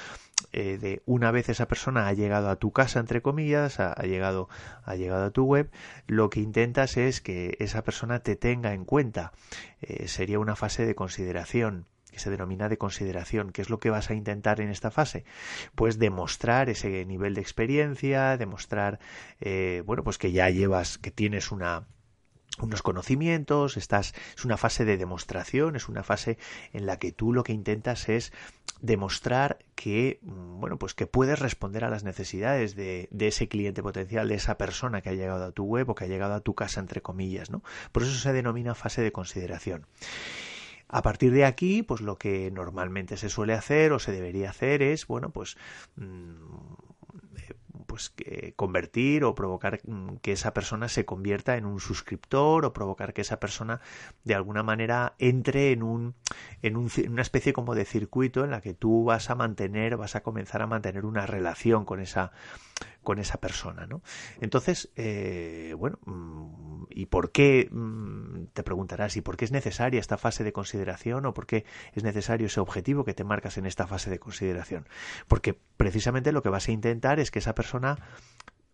eh, 0.53 0.79
de 0.79 1.03
una 1.05 1.31
vez 1.31 1.51
esa 1.51 1.69
persona 1.69 2.09
ha 2.09 2.13
llegado 2.15 2.49
a 2.49 2.57
tu 2.57 2.73
casa, 2.73 3.01
entre 3.01 3.21
comillas, 3.21 3.81
ha, 3.81 3.95
llegado, 4.03 4.49
ha 4.85 4.97
llegado 4.97 5.27
a 5.27 5.31
tu 5.31 5.45
web, 5.45 5.71
lo 6.07 6.31
que 6.31 6.41
intentas 6.41 6.97
es 6.97 7.21
que 7.21 7.57
esa 7.61 7.85
persona 7.85 8.21
te 8.21 8.37
tenga 8.37 8.73
en 8.73 8.85
cuenta. 8.85 9.33
Sería 10.07 10.39
una 10.39 10.57
fase 10.57 10.87
de 10.87 10.95
consideración 10.95 11.87
que 12.13 12.19
se 12.19 12.31
denomina 12.31 12.69
de 12.69 12.79
consideración. 12.79 13.51
¿Qué 13.53 13.63
es 13.63 13.71
lo 13.71 13.81
que 13.81 13.91
vas 13.91 14.11
a 14.11 14.15
intentar 14.15 14.61
en 14.61 14.69
esta 14.69 14.91
fase? 14.91 15.25
Pues 15.75 15.99
demostrar 15.99 16.69
ese 16.69 17.05
nivel 17.07 17.35
de 17.35 17.41
experiencia, 17.41 18.37
demostrar, 18.37 19.01
eh, 19.41 19.83
bueno, 19.87 20.05
pues 20.05 20.19
que 20.19 20.31
ya 20.31 20.51
llevas, 20.51 20.99
que 20.99 21.11
tienes 21.11 21.51
una 21.51 21.87
unos 22.61 22.83
conocimientos, 22.83 23.77
estás, 23.77 24.15
es 24.37 24.45
una 24.45 24.57
fase 24.57 24.85
de 24.85 24.97
demostración, 24.97 25.77
es 25.77 25.89
una 25.89 26.03
fase 26.03 26.39
en 26.73 26.87
la 26.87 26.99
que 26.99 27.13
tú 27.13 27.33
lo 27.33 27.45
que 27.45 27.53
intentas 27.53 28.09
es 28.09 28.33
demostrar 28.81 29.59
que, 29.75 30.19
mm, 30.23 30.61
bueno, 30.61 30.79
pues 30.79 30.95
que 30.95 31.07
puedes 31.07 31.39
responder 31.39 31.85
a 31.85 31.91
las 31.91 32.05
necesidades 32.05 32.75
de, 32.75 33.09
de, 33.11 33.29
ese 33.29 33.49
cliente 33.49 33.83
potencial, 33.83 34.29
de 34.29 34.35
esa 34.35 34.59
persona 34.59 35.01
que 35.01 35.11
ha 35.11 35.15
llegado 35.15 35.45
a 35.45 35.53
tu 35.53 35.65
web 35.65 35.89
o 35.89 35.95
que 35.95 36.05
ha 36.05 36.09
llegado 36.09 36.35
a 36.35 36.41
tu 36.41 36.55
casa, 36.55 36.81
entre 36.81 37.01
comillas, 37.01 37.51
¿no? 37.51 37.63
Por 37.93 38.03
eso 38.03 38.13
se 38.13 38.33
denomina 38.33 38.75
fase 38.75 39.03
de 39.03 39.13
consideración. 39.13 39.87
A 40.89 41.01
partir 41.01 41.33
de 41.33 41.47
aquí, 41.47 41.83
pues 41.83 42.03
lo 42.03 42.19
que 42.19 42.51
normalmente 42.51 43.17
se 43.17 43.31
suele 43.31 43.55
hacer 43.55 43.93
o 43.93 43.99
se 43.99 44.13
debería 44.13 44.51
hacer 44.51 44.83
es, 44.83 45.07
bueno, 45.07 45.31
pues 45.31 45.57
mmm, 45.97 46.75
pues 47.93 48.15
convertir 48.57 49.23
o 49.23 49.35
provocar 49.35 49.81
mm, 49.85 50.17
que 50.23 50.33
esa 50.33 50.55
persona 50.55 50.89
se 50.89 51.05
convierta 51.05 51.59
en 51.59 51.67
un 51.67 51.79
suscriptor 51.79 52.65
o 52.65 52.73
provocar 52.73 53.13
que 53.13 53.21
esa 53.21 53.39
persona 53.39 53.83
de 54.25 54.35
alguna 54.35 54.63
manera 54.63 55.13
entre 55.19 55.73
en 55.73 55.83
un 55.83 56.15
en, 56.63 56.79
un, 56.79 56.91
una 57.11 57.21
especie 57.21 57.53
como 57.53 57.75
de 57.75 57.85
circuito 57.85 58.45
en 58.45 58.51
la 58.51 58.63
que 58.63 58.73
tú 58.73 59.05
vas 59.05 59.29
a 59.29 59.35
mantener 59.35 59.99
vas 59.99 60.17
a 60.17 60.23
comenzar 60.23 60.63
a 60.63 60.67
mantener 60.67 61.05
una 61.05 61.27
relación 61.27 61.85
con 61.85 62.01
esa 62.01 62.33
con 63.03 63.19
esa 63.19 63.39
persona, 63.39 63.87
¿no? 63.87 64.03
Entonces, 64.41 64.91
eh, 64.97 65.75
bueno, 65.77 65.99
mm, 66.05 66.85
¿y 66.91 67.07
por 67.07 67.33
qué? 67.33 67.69
Mm, 67.71 68.47
te 68.53 68.63
preguntarás, 68.63 69.17
¿y 69.17 69.21
por 69.21 69.37
qué 69.37 69.45
es 69.45 69.53
necesaria 69.53 70.01
esta 70.01 70.17
fase 70.17 70.45
de 70.45 70.53
consideración 70.53 71.27
o 71.27 71.35
por 71.35 71.47
qué 71.47 71.65
es 71.93 72.05
necesario 72.05 72.47
ese 72.47 72.61
objetivo 72.61 73.05
que 73.05 73.15
te 73.15 73.25
marcas 73.25 73.59
en 73.59 73.67
esta 73.67 73.87
fase 73.87 74.11
de 74.11 74.19
consideración? 74.19 74.89
Porque 75.29 75.59
precisamente 75.77 76.33
lo 76.33 76.43
que 76.43 76.49
vas 76.49 76.69
a 76.69 76.73
intentar 76.73 77.19
es 77.21 77.31
que 77.31 77.41
esa 77.41 77.55
persona 77.55 77.99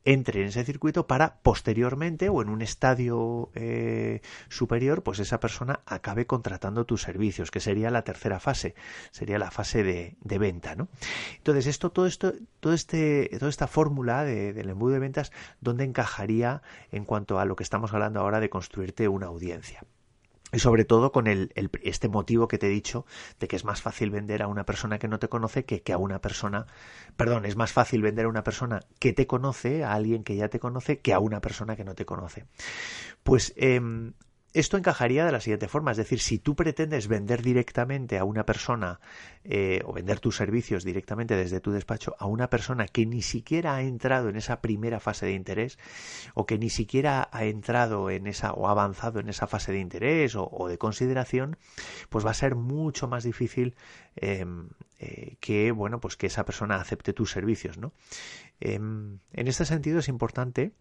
entre 0.05 0.41
en 0.41 0.49
ese 0.49 0.65
circuito 0.65 1.07
para 1.07 1.41
posteriormente 1.43 2.29
o 2.29 2.41
en 2.43 2.49
un 2.49 2.63
estadio 2.63 3.51
eh, 3.55 4.21
superior, 4.49 5.03
pues 5.03 5.19
esa 5.19 5.41
persona 5.41 5.81
acabe 5.87 6.27
contratando 6.27 6.87
tus 6.87 7.03
servicios, 7.03 7.51
que 7.51 7.61
sería 7.61 7.91
la 7.91 8.03
tercera 8.03 8.41
fase, 8.41 8.75
sería 9.11 9.39
la 9.39 9.51
fase 9.51 9.83
de, 9.83 10.39
venta, 10.39 10.77
¿no? 10.77 10.89
Entonces, 11.37 11.67
esto, 11.67 11.91
todo 11.91 12.07
esto, 12.07 12.33
todo 12.61 12.73
este, 12.73 13.29
toda 13.39 13.51
esta 13.51 13.67
fórmula 13.67 14.25
de, 14.25 14.53
del 14.53 14.71
embudo 14.71 14.95
de 14.95 15.01
ventas, 15.01 15.33
¿dónde 15.61 15.85
encajaría 15.85 16.63
en 16.93 17.05
cuanto 17.05 17.39
a 17.39 17.45
lo 17.45 17.57
que 17.57 17.65
estamos 17.65 17.93
hablando 17.93 18.21
ahora 18.21 18.41
de 18.41 18.51
construirte 18.51 19.09
una 19.09 19.27
audiencia? 19.27 19.85
Y 20.53 20.59
sobre 20.59 20.85
todo 20.85 21.13
con 21.13 21.27
el, 21.27 21.53
este 21.83 22.09
motivo 22.09 22.49
que 22.49 22.59
te 22.59 22.67
he 22.67 22.71
dicho 22.71 23.05
de 23.39 23.49
que 23.49 23.57
es 23.57 23.65
más 23.65 23.83
fácil 23.83 24.11
vender 24.11 24.43
a 24.43 24.47
una 24.47 24.65
persona 24.65 24.99
que 24.99 25.09
no 25.09 25.19
te 25.19 25.29
conoce 25.29 25.65
que, 25.65 25.83
que, 25.83 25.93
a 25.93 25.99
una 25.99 26.21
persona, 26.21 26.67
perdón, 27.17 27.45
es 27.45 27.57
más 27.57 27.73
fácil 27.73 28.03
vender 28.03 28.27
a 28.27 28.29
una 28.29 28.45
persona 28.45 28.81
que 28.99 29.13
te 29.13 29.27
conoce, 29.27 29.85
a 29.85 29.93
alguien 29.93 30.25
que 30.25 30.37
ya 30.37 30.49
te 30.49 30.59
conoce, 30.59 31.01
que 31.01 31.13
a 31.13 31.19
una 31.19 31.41
persona 31.41 31.77
que 31.77 31.85
no 31.85 31.95
te 31.95 32.07
conoce. 32.07 32.47
Pues 33.23 33.53
eh, 33.57 33.81
esto 34.55 34.79
encajaría 34.79 35.27
de 35.27 35.33
la 35.33 35.41
siguiente 35.41 35.69
forma, 35.69 35.91
es 35.91 35.99
decir, 35.99 36.21
si 36.21 36.39
tú 36.39 36.57
pretendes 36.57 37.07
vender 37.07 37.43
directamente 37.43 38.17
a 38.17 38.25
una 38.25 38.47
persona 38.47 38.99
eh, 39.45 39.83
o 39.85 39.93
vender 39.93 40.21
tus 40.21 40.37
servicios 40.37 40.85
directamente 40.85 41.37
desde 41.37 41.61
tu 41.61 41.71
despacho 41.71 42.17
a 42.19 42.27
una 42.27 42.49
persona 42.49 42.89
que 42.89 43.05
ni 43.05 43.21
siquiera 43.21 43.77
ha 43.77 43.83
entrado 43.83 44.31
en 44.31 44.37
esa 44.37 44.63
primera 44.63 45.01
fase 45.01 45.27
de 45.27 45.33
interés 45.33 45.79
o 46.33 46.47
que 46.47 46.59
ni 46.59 46.71
siquiera 46.71 47.29
ha 47.31 47.45
entrado 47.45 48.09
en 48.09 48.27
esa 48.27 48.53
o 48.53 48.69
ha 48.69 48.71
avanzado 48.71 49.21
en 49.21 49.29
esa 49.29 49.47
fase 49.47 49.73
de 49.73 49.81
interés 49.81 50.35
o, 50.35 50.67
de 50.69 50.79
consideración, 50.79 51.59
pues 52.09 52.25
va 52.25 52.31
a 52.31 52.35
ser 52.35 52.55
mucho 52.55 53.07
más 53.07 53.25
difícil 53.25 53.75
eh, 54.17 54.47
eh, 54.99 55.37
que 55.41 55.73
bueno 55.73 56.01
pues 56.01 56.17
que 56.17 56.27
esa 56.27 56.47
persona 56.47 56.77
acepte 56.77 57.13
tus 57.13 57.31
servicios, 57.31 57.77
¿no? 57.79 57.93
en 58.61 59.21
este 59.33 59.65
sentido 59.65 60.01
es 60.01 60.09
importante 60.09 60.73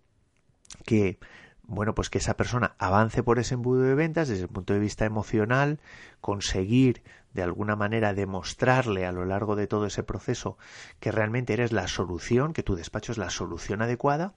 que 0.85 1.19
bueno, 1.67 1.93
pues 1.93 2.09
que 2.09 2.17
esa 2.17 2.37
persona 2.37 2.75
avance 2.79 3.23
por 3.23 3.39
ese 3.39 3.55
embudo 3.55 3.81
de 3.81 3.93
ventas 3.93 4.29
desde 4.29 4.43
el 4.43 4.49
punto 4.49 4.73
de 4.73 4.79
vista 4.79 5.05
emocional, 5.05 5.79
conseguir 6.21 7.03
de 7.33 7.43
alguna 7.43 7.75
manera 7.75 8.13
demostrarle 8.13 9.05
a 9.05 9.11
lo 9.11 9.25
largo 9.25 9.55
de 9.55 9.67
todo 9.67 9.85
ese 9.85 10.01
proceso 10.01 10.57
que 10.99 11.11
realmente 11.11 11.53
eres 11.53 11.71
la 11.73 11.87
solución, 11.87 12.53
que 12.53 12.63
tu 12.63 12.75
despacho 12.75 13.11
es 13.11 13.17
la 13.17 13.29
solución 13.29 13.81
adecuada 13.81 14.33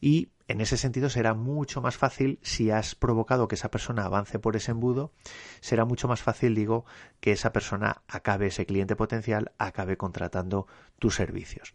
y 0.00 0.28
en 0.46 0.60
ese 0.60 0.76
sentido 0.76 1.10
será 1.10 1.34
mucho 1.34 1.80
más 1.80 1.96
fácil 1.96 2.38
si 2.42 2.70
has 2.70 2.94
provocado 2.94 3.48
que 3.48 3.54
esa 3.54 3.70
persona 3.70 4.04
avance 4.04 4.38
por 4.38 4.54
ese 4.54 4.70
embudo, 4.70 5.12
será 5.60 5.84
mucho 5.84 6.06
más 6.06 6.22
fácil, 6.22 6.54
digo, 6.54 6.84
que 7.20 7.32
esa 7.32 7.52
persona 7.52 8.02
acabe, 8.08 8.46
ese 8.46 8.66
cliente 8.66 8.94
potencial, 8.94 9.52
acabe 9.58 9.96
contratando 9.96 10.66
tus 10.98 11.16
servicios. 11.16 11.74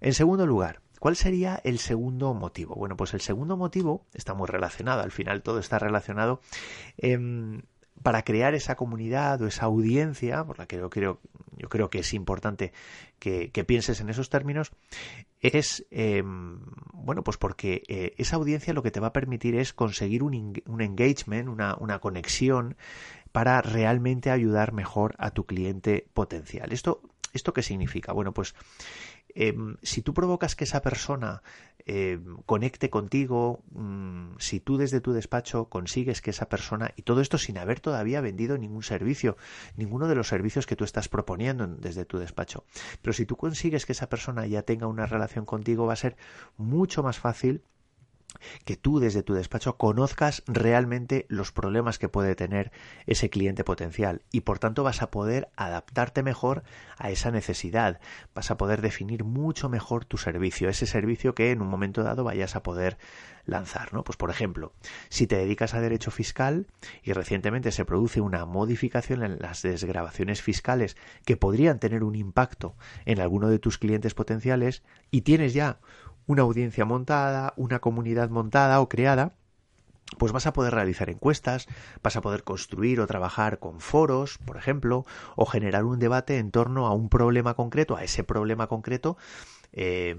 En 0.00 0.14
segundo 0.14 0.46
lugar, 0.46 0.80
¿Cuál 1.02 1.16
sería 1.16 1.60
el 1.64 1.80
segundo 1.80 2.32
motivo? 2.32 2.76
Bueno, 2.76 2.96
pues 2.96 3.12
el 3.12 3.20
segundo 3.20 3.56
motivo 3.56 4.06
está 4.14 4.34
muy 4.34 4.46
relacionado, 4.46 5.02
al 5.02 5.10
final 5.10 5.42
todo 5.42 5.58
está 5.58 5.80
relacionado. 5.80 6.40
Eh, 6.96 7.60
para 8.04 8.22
crear 8.22 8.54
esa 8.54 8.76
comunidad 8.76 9.42
o 9.42 9.48
esa 9.48 9.64
audiencia, 9.64 10.44
por 10.44 10.60
la 10.60 10.66
que 10.66 10.76
yo 10.76 10.90
creo, 10.90 11.18
yo 11.56 11.68
creo 11.68 11.90
que 11.90 11.98
es 11.98 12.14
importante 12.14 12.72
que, 13.18 13.50
pienses 13.66 14.00
en 14.00 14.10
esos 14.10 14.30
términos, 14.30 14.70
es, 15.40 15.84
eh, 15.90 16.22
bueno, 16.24 17.24
pues 17.24 17.36
porque 17.36 17.82
eh, 17.88 18.14
esa 18.16 18.36
audiencia 18.36 18.72
lo 18.72 18.84
que 18.84 18.92
te 18.92 19.00
va 19.00 19.08
a 19.08 19.12
permitir 19.12 19.56
es 19.56 19.72
conseguir 19.72 20.22
un, 20.22 20.62
un 20.66 20.80
engagement, 20.82 21.48
una, 21.48 21.74
una, 21.80 21.98
conexión 21.98 22.76
para 23.32 23.60
realmente 23.60 24.30
ayudar 24.30 24.72
mejor 24.72 25.16
a 25.18 25.32
tu 25.32 25.46
cliente 25.46 26.06
potencial. 26.14 26.72
¿Esto, 26.72 27.02
¿Esto 27.32 27.52
qué 27.52 27.62
significa? 27.62 28.12
Bueno, 28.12 28.32
pues 28.32 28.54
eh, 29.34 29.54
si 29.82 30.02
tú 30.02 30.14
provocas 30.14 30.56
que 30.56 30.64
esa 30.64 30.82
persona 30.82 31.42
eh, 31.84 32.20
conecte 32.46 32.90
contigo, 32.90 33.62
mmm, 33.70 34.34
si 34.38 34.60
tú 34.60 34.76
desde 34.76 35.00
tu 35.00 35.12
despacho 35.12 35.68
consigues 35.68 36.20
que 36.20 36.30
esa 36.30 36.48
persona, 36.48 36.92
y 36.96 37.02
todo 37.02 37.20
esto 37.20 37.38
sin 37.38 37.58
haber 37.58 37.80
todavía 37.80 38.20
vendido 38.20 38.58
ningún 38.58 38.82
servicio, 38.82 39.36
ninguno 39.76 40.06
de 40.06 40.14
los 40.14 40.28
servicios 40.28 40.66
que 40.66 40.76
tú 40.76 40.84
estás 40.84 41.08
proponiendo 41.08 41.66
desde 41.66 42.04
tu 42.04 42.18
despacho, 42.18 42.64
pero 43.00 43.12
si 43.12 43.26
tú 43.26 43.36
consigues 43.36 43.86
que 43.86 43.92
esa 43.92 44.08
persona 44.08 44.46
ya 44.46 44.62
tenga 44.62 44.86
una 44.86 45.06
relación 45.06 45.44
contigo, 45.44 45.86
va 45.86 45.94
a 45.94 45.96
ser 45.96 46.16
mucho 46.56 47.02
más 47.02 47.18
fácil 47.18 47.62
que 48.64 48.76
tú 48.76 48.98
desde 48.98 49.22
tu 49.22 49.34
despacho 49.34 49.76
conozcas 49.76 50.42
realmente 50.46 51.26
los 51.28 51.52
problemas 51.52 51.98
que 51.98 52.08
puede 52.08 52.34
tener 52.34 52.72
ese 53.06 53.30
cliente 53.30 53.64
potencial 53.64 54.22
y 54.30 54.42
por 54.42 54.58
tanto 54.58 54.82
vas 54.82 55.02
a 55.02 55.10
poder 55.10 55.48
adaptarte 55.56 56.22
mejor 56.22 56.62
a 56.98 57.10
esa 57.10 57.30
necesidad, 57.30 58.00
vas 58.34 58.50
a 58.50 58.56
poder 58.56 58.80
definir 58.80 59.24
mucho 59.24 59.68
mejor 59.68 60.04
tu 60.04 60.18
servicio, 60.18 60.68
ese 60.68 60.86
servicio 60.86 61.34
que 61.34 61.50
en 61.50 61.62
un 61.62 61.68
momento 61.68 62.02
dado 62.02 62.24
vayas 62.24 62.56
a 62.56 62.62
poder 62.62 62.98
lanzar, 63.44 63.92
¿no? 63.92 64.04
Pues 64.04 64.16
por 64.16 64.30
ejemplo, 64.30 64.72
si 65.08 65.26
te 65.26 65.36
dedicas 65.36 65.74
a 65.74 65.80
derecho 65.80 66.10
fiscal 66.10 66.66
y 67.02 67.12
recientemente 67.12 67.72
se 67.72 67.84
produce 67.84 68.20
una 68.20 68.44
modificación 68.46 69.22
en 69.22 69.38
las 69.38 69.62
desgrabaciones 69.62 70.42
fiscales 70.42 70.96
que 71.24 71.36
podrían 71.36 71.80
tener 71.80 72.04
un 72.04 72.14
impacto 72.14 72.76
en 73.04 73.20
alguno 73.20 73.48
de 73.48 73.58
tus 73.58 73.78
clientes 73.78 74.14
potenciales 74.14 74.82
y 75.10 75.22
tienes 75.22 75.54
ya 75.54 75.80
una 76.26 76.42
audiencia 76.42 76.84
montada, 76.84 77.54
una 77.56 77.80
comunidad 77.80 78.30
montada 78.30 78.80
o 78.80 78.88
creada, 78.88 79.32
pues 80.18 80.32
vas 80.32 80.46
a 80.46 80.52
poder 80.52 80.74
realizar 80.74 81.10
encuestas, 81.10 81.68
vas 82.02 82.16
a 82.16 82.20
poder 82.20 82.44
construir 82.44 83.00
o 83.00 83.06
trabajar 83.06 83.58
con 83.58 83.80
foros, 83.80 84.38
por 84.38 84.56
ejemplo, 84.56 85.04
o 85.36 85.46
generar 85.46 85.84
un 85.84 85.98
debate 85.98 86.38
en 86.38 86.50
torno 86.50 86.86
a 86.86 86.92
un 86.92 87.08
problema 87.08 87.54
concreto, 87.54 87.96
a 87.96 88.04
ese 88.04 88.24
problema 88.24 88.66
concreto, 88.66 89.16
eh, 89.72 90.16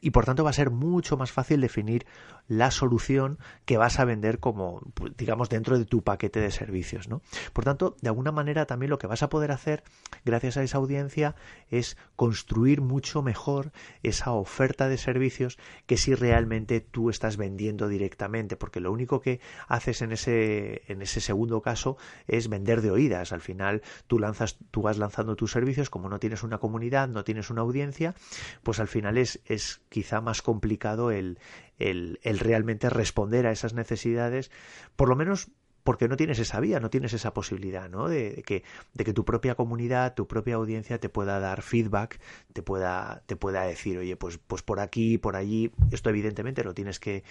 y 0.00 0.10
por 0.10 0.24
tanto 0.24 0.44
va 0.44 0.50
a 0.50 0.54
ser 0.54 0.70
mucho 0.70 1.16
más 1.16 1.32
fácil 1.32 1.60
definir 1.60 2.06
la 2.48 2.70
solución 2.70 3.38
que 3.64 3.76
vas 3.76 3.98
a 3.98 4.04
vender 4.04 4.38
como, 4.38 4.80
pues, 4.94 5.16
digamos, 5.16 5.48
dentro 5.48 5.78
de 5.78 5.84
tu 5.84 6.02
paquete 6.02 6.40
de 6.40 6.50
servicios, 6.50 7.08
¿no? 7.08 7.22
Por 7.52 7.64
tanto, 7.64 7.96
de 8.00 8.08
alguna 8.08 8.30
manera 8.30 8.66
también 8.66 8.90
lo 8.90 8.98
que 8.98 9.08
vas 9.08 9.22
a 9.22 9.28
poder 9.28 9.50
hacer 9.50 9.82
gracias 10.24 10.56
a 10.56 10.62
esa 10.62 10.78
audiencia 10.78 11.34
es 11.70 11.96
construir 12.14 12.80
mucho 12.80 13.22
mejor 13.22 13.72
esa 14.02 14.32
oferta 14.32 14.88
de 14.88 14.96
servicios 14.96 15.58
que 15.86 15.96
si 15.96 16.14
realmente 16.14 16.80
tú 16.80 17.10
estás 17.10 17.36
vendiendo 17.36 17.88
directamente, 17.88 18.56
porque 18.56 18.80
lo 18.80 18.92
único 18.92 19.20
que 19.20 19.40
haces 19.66 20.02
en 20.02 20.12
ese, 20.12 20.82
en 20.86 21.02
ese 21.02 21.20
segundo 21.20 21.62
caso 21.62 21.96
es 22.28 22.48
vender 22.48 22.80
de 22.80 22.92
oídas. 22.92 23.32
Al 23.32 23.40
final 23.40 23.82
tú 24.06 24.18
lanzas, 24.18 24.58
tú 24.70 24.82
vas 24.82 24.98
lanzando 24.98 25.34
tus 25.34 25.50
servicios, 25.50 25.90
como 25.90 26.08
no 26.08 26.20
tienes 26.20 26.44
una 26.44 26.58
comunidad, 26.58 27.08
no 27.08 27.24
tienes 27.24 27.50
una 27.50 27.62
audiencia, 27.62 28.14
pues 28.62 28.78
al 28.78 28.86
final 28.88 28.95
es, 29.16 29.40
es 29.46 29.80
quizá 29.88 30.20
más 30.20 30.42
complicado 30.42 31.10
el, 31.10 31.38
el, 31.78 32.18
el 32.22 32.38
realmente 32.38 32.88
responder 32.90 33.46
a 33.46 33.52
esas 33.52 33.74
necesidades, 33.74 34.50
por 34.96 35.08
lo 35.08 35.16
menos 35.16 35.50
porque 35.86 36.08
no 36.08 36.16
tienes 36.16 36.40
esa 36.40 36.58
vía, 36.58 36.80
no 36.80 36.90
tienes 36.90 37.12
esa 37.12 37.32
posibilidad, 37.32 37.88
¿no? 37.88 38.08
De, 38.08 38.32
de, 38.32 38.42
que, 38.42 38.64
de 38.94 39.04
que 39.04 39.12
tu 39.12 39.24
propia 39.24 39.54
comunidad, 39.54 40.14
tu 40.14 40.26
propia 40.26 40.56
audiencia 40.56 40.98
te 40.98 41.08
pueda 41.08 41.38
dar 41.38 41.62
feedback, 41.62 42.18
te 42.52 42.60
pueda, 42.60 43.22
te 43.26 43.36
pueda 43.36 43.62
decir, 43.62 43.96
oye, 43.96 44.16
pues, 44.16 44.38
pues 44.38 44.62
por 44.62 44.80
aquí, 44.80 45.16
por 45.16 45.36
allí, 45.36 45.70
esto 45.92 46.10
evidentemente 46.10 46.64
lo 46.64 46.74
tienes 46.74 46.98
que, 46.98 47.22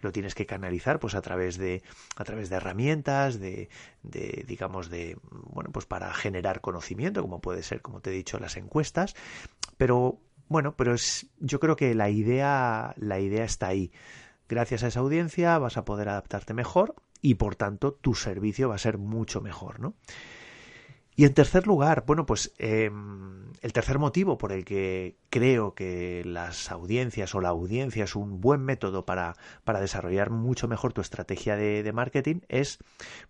lo 0.00 0.12
tienes 0.12 0.36
que 0.36 0.46
canalizar, 0.46 1.00
pues 1.00 1.16
a 1.16 1.22
través 1.22 1.58
de, 1.58 1.82
a 2.14 2.22
través 2.22 2.50
de 2.50 2.56
herramientas, 2.56 3.40
de, 3.40 3.68
de, 4.04 4.44
digamos, 4.46 4.90
de, 4.90 5.18
bueno, 5.50 5.70
pues 5.72 5.84
para 5.84 6.14
generar 6.14 6.60
conocimiento, 6.60 7.20
como 7.20 7.40
puede 7.40 7.64
ser, 7.64 7.82
como 7.82 8.00
te 8.00 8.10
he 8.10 8.12
dicho, 8.12 8.38
las 8.38 8.56
encuestas, 8.56 9.16
pero 9.76 10.20
bueno, 10.54 10.76
pero 10.76 10.94
es, 10.94 11.26
yo 11.40 11.58
creo 11.58 11.74
que 11.74 11.96
la 11.96 12.10
idea, 12.10 12.94
la 12.96 13.18
idea 13.18 13.42
está 13.42 13.66
ahí. 13.66 13.90
gracias 14.48 14.84
a 14.84 14.86
esa 14.86 15.00
audiencia 15.00 15.58
vas 15.58 15.76
a 15.76 15.84
poder 15.84 16.08
adaptarte 16.08 16.54
mejor 16.54 16.94
y 17.20 17.34
por 17.34 17.56
tanto 17.56 17.92
tu 17.92 18.14
servicio 18.14 18.68
va 18.68 18.76
a 18.76 18.78
ser 18.78 18.96
mucho 18.96 19.40
mejor, 19.40 19.80
¿no? 19.80 19.94
Y 21.16 21.26
en 21.26 21.34
tercer 21.34 21.68
lugar, 21.68 22.04
bueno, 22.06 22.26
pues 22.26 22.52
em, 22.58 23.52
el 23.60 23.72
tercer 23.72 24.00
motivo 24.00 24.36
por 24.36 24.50
el 24.50 24.64
que 24.64 25.16
creo 25.30 25.72
que 25.74 26.22
las 26.24 26.72
audiencias 26.72 27.36
o 27.36 27.40
la 27.40 27.50
audiencia 27.50 28.02
es 28.02 28.16
un 28.16 28.40
buen 28.40 28.60
método 28.62 29.06
para, 29.06 29.36
para 29.62 29.80
desarrollar 29.80 30.30
mucho 30.30 30.66
mejor 30.66 30.92
tu 30.92 31.00
estrategia 31.00 31.54
de, 31.54 31.92
marketing 31.92 32.40
es 32.48 32.78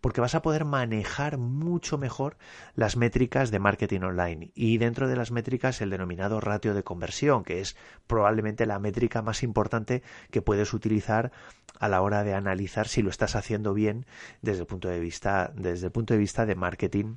porque 0.01 0.23
vas 0.23 0.35
a 0.35 0.41
poder 0.41 0.65
manejar 0.65 1.37
mucho 1.37 1.99
mejor 1.99 2.39
las 2.75 2.97
métricas 2.97 3.51
de 3.51 3.59
marketing 3.59 4.01
online. 4.01 4.51
Y 4.55 4.79
dentro 4.79 5.07
de 5.07 5.17
las 5.17 5.31
métricas 5.31 5.83
el 5.83 5.91
denominado 5.91 6.41
ratio 6.41 6.73
de 6.73 6.85
conversión, 6.85 7.45
que 7.45 7.61
es 7.61 7.77
probablemente 8.07 8.65
la 8.65 8.79
métrica 8.79 9.21
más 9.21 9.43
importante 9.43 10.03
que 10.31 10.41
puedes 10.41 10.73
utilizar 10.73 11.33
a 11.79 11.89
la 11.89 12.01
hora 12.01 12.25
de 12.25 12.33
analizar 12.33 12.89
si 12.89 13.03
lo 13.03 13.11
estás 13.11 13.37
haciendo 13.37 13.75
bien 13.75 14.07
desde 14.41 14.63
el 14.63 14.67
punto 14.67 14.89
de 14.89 15.01
vista, 15.01 15.53
desde 15.55 15.87
el 15.87 15.93
punto 15.93 16.15
de 16.15 16.19
vista 16.19 16.47
de 16.47 16.55
marketing 16.55 17.17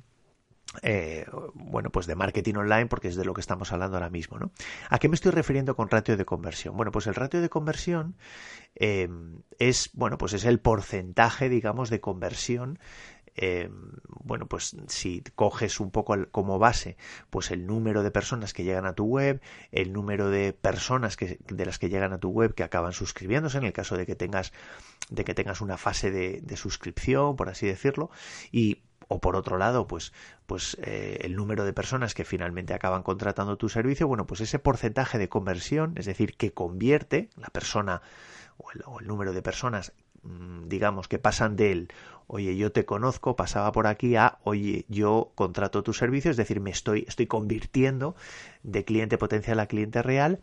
eh, 0.82 1.26
bueno, 1.54 1.90
pues 1.90 2.06
de 2.06 2.14
marketing 2.14 2.56
online, 2.56 2.86
porque 2.86 3.08
es 3.08 3.16
de 3.16 3.24
lo 3.24 3.34
que 3.34 3.40
estamos 3.40 3.72
hablando 3.72 3.96
ahora 3.96 4.10
mismo, 4.10 4.38
¿no? 4.38 4.52
¿A 4.90 4.98
qué 4.98 5.08
me 5.08 5.14
estoy 5.14 5.32
refiriendo 5.32 5.74
con 5.74 5.88
ratio 5.88 6.16
de 6.16 6.24
conversión? 6.24 6.76
Bueno, 6.76 6.92
pues 6.92 7.06
el 7.06 7.14
ratio 7.14 7.40
de 7.40 7.48
conversión 7.48 8.16
eh, 8.74 9.08
es, 9.58 9.90
bueno, 9.94 10.18
pues 10.18 10.34
es 10.34 10.44
el 10.44 10.60
porcentaje, 10.60 11.48
digamos, 11.48 11.90
de 11.90 12.00
conversión 12.00 12.78
eh, 13.40 13.70
bueno, 14.08 14.46
pues 14.46 14.76
si 14.88 15.22
coges 15.36 15.78
un 15.78 15.92
poco 15.92 16.16
como 16.32 16.58
base, 16.58 16.96
pues 17.30 17.52
el 17.52 17.66
número 17.66 18.02
de 18.02 18.10
personas 18.10 18.52
que 18.52 18.64
llegan 18.64 18.84
a 18.84 18.94
tu 18.94 19.04
web, 19.04 19.40
el 19.70 19.92
número 19.92 20.28
de 20.28 20.52
personas 20.52 21.16
que, 21.16 21.38
de 21.46 21.64
las 21.64 21.78
que 21.78 21.88
llegan 21.88 22.12
a 22.12 22.18
tu 22.18 22.30
web 22.30 22.54
que 22.54 22.64
acaban 22.64 22.92
suscribiéndose, 22.92 23.58
en 23.58 23.64
el 23.64 23.72
caso 23.72 23.96
de 23.96 24.06
que 24.06 24.16
tengas, 24.16 24.52
de 25.08 25.24
que 25.24 25.34
tengas 25.34 25.60
una 25.60 25.76
fase 25.78 26.10
de, 26.10 26.40
de 26.42 26.56
suscripción, 26.56 27.36
por 27.36 27.48
así 27.48 27.66
decirlo, 27.68 28.10
y 28.50 28.82
o 29.08 29.20
por 29.20 29.36
otro 29.36 29.58
lado, 29.58 29.86
pues, 29.86 30.12
pues 30.46 30.76
eh, 30.82 31.18
el 31.22 31.34
número 31.34 31.64
de 31.64 31.72
personas 31.72 32.14
que 32.14 32.24
finalmente 32.24 32.74
acaban 32.74 33.02
contratando 33.02 33.56
tu 33.56 33.68
servicio, 33.68 34.06
bueno, 34.06 34.26
pues 34.26 34.40
ese 34.40 34.58
porcentaje 34.58 35.18
de 35.18 35.28
conversión, 35.28 35.94
es 35.96 36.06
decir, 36.06 36.36
que 36.36 36.52
convierte 36.52 37.30
la 37.36 37.48
persona 37.48 38.02
o 38.58 39.00
el, 39.00 39.06
número 39.06 39.32
de 39.32 39.40
personas, 39.40 39.92
mm, 40.22 40.68
digamos, 40.68 41.08
que 41.08 41.18
pasan 41.18 41.56
de 41.56 41.72
él, 41.72 41.88
oye, 42.26 42.56
yo 42.56 42.70
te 42.70 42.84
conozco, 42.84 43.34
pasaba 43.34 43.72
por 43.72 43.86
aquí, 43.86 44.16
a, 44.16 44.38
oye, 44.44 44.84
yo 44.88 45.32
contrato 45.34 45.82
tu 45.82 45.94
servicio, 45.94 46.30
es 46.30 46.36
decir, 46.36 46.60
me 46.60 46.70
estoy, 46.70 47.04
estoy 47.08 47.26
convirtiendo 47.26 48.14
de 48.62 48.84
cliente 48.84 49.16
potencial 49.16 49.60
a 49.60 49.66
cliente 49.66 50.02
real 50.02 50.40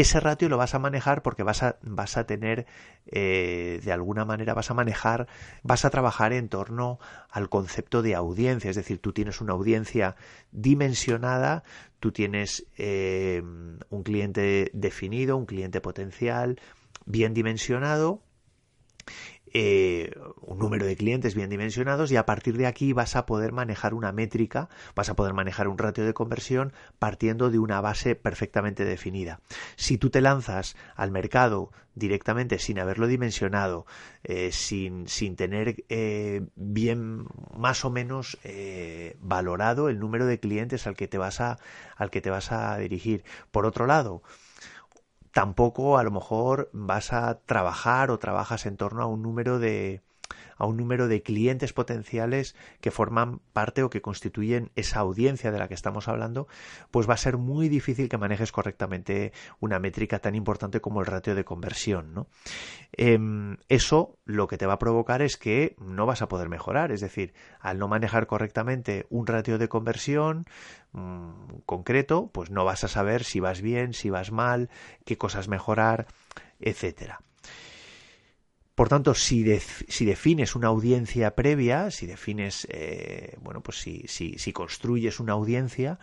ese 0.00 0.20
ratio 0.20 0.48
lo 0.48 0.56
vas 0.56 0.74
a 0.74 0.78
manejar 0.78 1.22
porque 1.22 1.42
vas 1.42 1.62
a, 1.62 1.78
vas 1.82 2.16
a 2.16 2.24
tener, 2.24 2.66
eh, 3.06 3.80
de 3.82 3.92
alguna 3.92 4.24
manera, 4.24 4.54
vas 4.54 4.70
a 4.70 4.74
manejar, 4.74 5.26
vas 5.62 5.84
a 5.84 5.90
trabajar 5.90 6.32
en 6.32 6.48
torno 6.48 6.98
al 7.30 7.48
concepto 7.48 8.02
de 8.02 8.14
audiencia. 8.14 8.70
Es 8.70 8.76
decir, 8.76 9.00
tú 9.00 9.12
tienes 9.12 9.40
una 9.40 9.52
audiencia 9.52 10.16
dimensionada, 10.52 11.64
tú 11.98 12.12
tienes 12.12 12.66
eh, 12.76 13.42
un 13.42 14.02
cliente 14.02 14.70
definido, 14.74 15.36
un 15.36 15.46
cliente 15.46 15.80
potencial 15.80 16.60
bien 17.06 17.34
dimensionado 17.34 18.22
eh, 19.52 20.12
un 20.40 20.58
número 20.58 20.86
de 20.86 20.96
clientes 20.96 21.34
bien 21.34 21.50
dimensionados 21.50 22.12
y 22.12 22.16
a 22.16 22.26
partir 22.26 22.56
de 22.56 22.66
aquí 22.66 22.92
vas 22.92 23.16
a 23.16 23.26
poder 23.26 23.52
manejar 23.52 23.94
una 23.94 24.12
métrica, 24.12 24.68
vas 24.94 25.08
a 25.08 25.16
poder 25.16 25.34
manejar 25.34 25.68
un 25.68 25.78
ratio 25.78 26.04
de 26.04 26.14
conversión 26.14 26.72
partiendo 26.98 27.50
de 27.50 27.58
una 27.58 27.80
base 27.80 28.14
perfectamente 28.14 28.84
definida. 28.84 29.40
Si 29.76 29.98
tú 29.98 30.10
te 30.10 30.20
lanzas 30.20 30.76
al 30.94 31.10
mercado 31.10 31.70
directamente 31.94 32.58
sin 32.58 32.78
haberlo 32.78 33.08
dimensionado, 33.08 33.86
eh, 34.22 34.52
sin, 34.52 35.08
sin, 35.08 35.34
tener 35.36 35.84
eh, 35.88 36.42
bien 36.54 37.26
más 37.56 37.84
o 37.84 37.90
menos 37.90 38.38
valorado 39.20 39.88
el 39.88 39.98
número 39.98 40.26
de 40.26 40.38
clientes 40.38 40.86
al 40.86 40.96
que 40.96 41.08
te 41.08 41.18
vas 41.18 41.40
a, 41.40 41.58
al 41.96 42.10
que 42.10 42.20
te 42.20 42.30
vas 42.30 42.52
a 42.52 42.78
dirigir. 42.78 43.24
Por 43.50 43.66
otro 43.66 43.86
lado, 43.86 44.22
tampoco 45.32 45.98
a 45.98 46.02
lo 46.02 46.10
mejor 46.10 46.70
vas 46.72 47.12
a 47.12 47.40
trabajar 47.40 48.10
o 48.10 48.18
trabajas 48.18 48.66
en 48.66 48.76
torno 48.76 49.02
a 49.02 49.06
un 49.06 49.22
número 49.22 49.58
de 49.58 50.02
a 50.60 50.66
un 50.66 50.76
número 50.76 51.08
de 51.08 51.22
clientes 51.22 51.72
potenciales 51.72 52.54
que 52.80 52.90
forman 52.90 53.40
parte 53.52 53.82
o 53.82 53.90
que 53.90 54.02
constituyen 54.02 54.70
esa 54.76 55.00
audiencia 55.00 55.50
de 55.50 55.58
la 55.58 55.68
que 55.68 55.74
estamos 55.74 56.06
hablando, 56.06 56.46
pues 56.90 57.08
va 57.08 57.14
a 57.14 57.16
ser 57.16 57.38
muy 57.38 57.68
difícil 57.68 58.08
que 58.08 58.18
manejes 58.18 58.52
correctamente 58.52 59.32
una 59.58 59.78
métrica 59.78 60.18
tan 60.18 60.34
importante 60.34 60.80
como 60.80 61.00
el 61.00 61.06
ratio 61.06 61.34
de 61.34 61.44
conversión. 61.44 62.12
¿no? 62.14 62.28
Em, 62.92 63.56
eso 63.68 64.18
lo 64.24 64.46
que 64.46 64.58
te 64.58 64.66
va 64.66 64.74
a 64.74 64.78
provocar 64.78 65.22
es 65.22 65.38
que 65.38 65.74
no 65.80 66.04
vas 66.04 66.20
a 66.20 66.28
poder 66.28 66.50
mejorar, 66.50 66.92
es 66.92 67.00
decir, 67.00 67.32
al 67.58 67.78
no 67.78 67.88
manejar 67.88 68.26
correctamente 68.26 69.06
un 69.08 69.26
ratio 69.26 69.56
de 69.56 69.68
conversión 69.68 70.44
mm, 70.92 71.60
concreto, 71.64 72.30
pues 72.32 72.50
no 72.50 72.66
vas 72.66 72.84
a 72.84 72.88
saber 72.88 73.24
si 73.24 73.40
vas 73.40 73.62
bien, 73.62 73.94
si 73.94 74.10
vas 74.10 74.30
mal, 74.30 74.68
qué 75.06 75.16
cosas 75.16 75.48
mejorar, 75.48 76.06
etcétera. 76.60 77.20
Por 78.80 78.88
tanto, 78.88 79.12
si, 79.12 79.42
defines 79.42 80.56
una 80.56 80.68
audiencia 80.68 81.34
previa, 81.34 81.90
si 81.90 82.06
defines, 82.06 82.66
eh, 82.70 83.36
bueno, 83.42 83.62
pues 83.62 83.76
si, 83.76 84.52
construyes 84.54 85.20
una 85.20 85.34
audiencia 85.34 85.98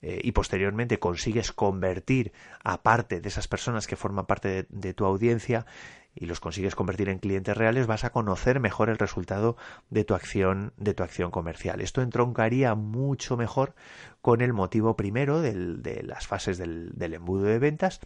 eh, 0.00 0.18
y 0.24 0.32
posteriormente 0.32 0.98
consigues 0.98 1.52
convertir 1.52 2.32
a 2.64 2.82
parte 2.82 3.20
de 3.20 3.28
esas 3.28 3.48
personas 3.48 3.86
que 3.86 3.96
forman 3.96 4.24
parte 4.24 4.66
de, 4.70 4.94
tu 4.94 5.04
audiencia 5.04 5.66
y 6.14 6.24
los 6.24 6.40
consigues 6.40 6.74
convertir 6.74 7.10
en 7.10 7.18
clientes 7.18 7.54
reales, 7.54 7.86
vas 7.86 8.04
a 8.04 8.12
conocer 8.12 8.60
mejor 8.60 8.88
el 8.88 8.96
resultado 8.96 9.58
de 9.90 10.04
tu 10.04 10.14
acción, 10.14 10.72
de 10.78 10.94
tu 10.94 11.02
acción 11.02 11.30
comercial. 11.30 11.82
Esto 11.82 12.00
entroncaría 12.00 12.74
mucho 12.74 13.36
mejor 13.36 13.74
con 14.22 14.40
el 14.40 14.54
motivo 14.54 14.96
primero 14.96 15.42
de 15.42 16.02
las 16.02 16.26
fases 16.26 16.56
del, 16.56 16.92
del 16.94 17.12
embudo 17.12 17.44
de 17.44 17.58
ventas, 17.58 18.00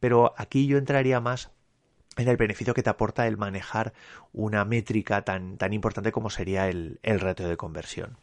pero 0.00 0.34
aquí 0.36 0.66
yo 0.66 0.78
entraría 0.78 1.20
más 1.20 1.52
en 2.18 2.28
el 2.28 2.36
beneficio 2.36 2.74
que 2.74 2.82
te 2.82 2.90
aporta 2.90 3.26
el 3.26 3.36
manejar 3.36 3.92
una 4.32 4.64
métrica 4.64 5.22
tan, 5.22 5.56
tan 5.56 5.72
importante 5.72 6.12
como 6.12 6.30
sería 6.30 6.68
el, 6.68 7.00
el 7.02 7.20
ratio 7.20 7.48
de 7.48 7.56
conversión. 7.56 8.18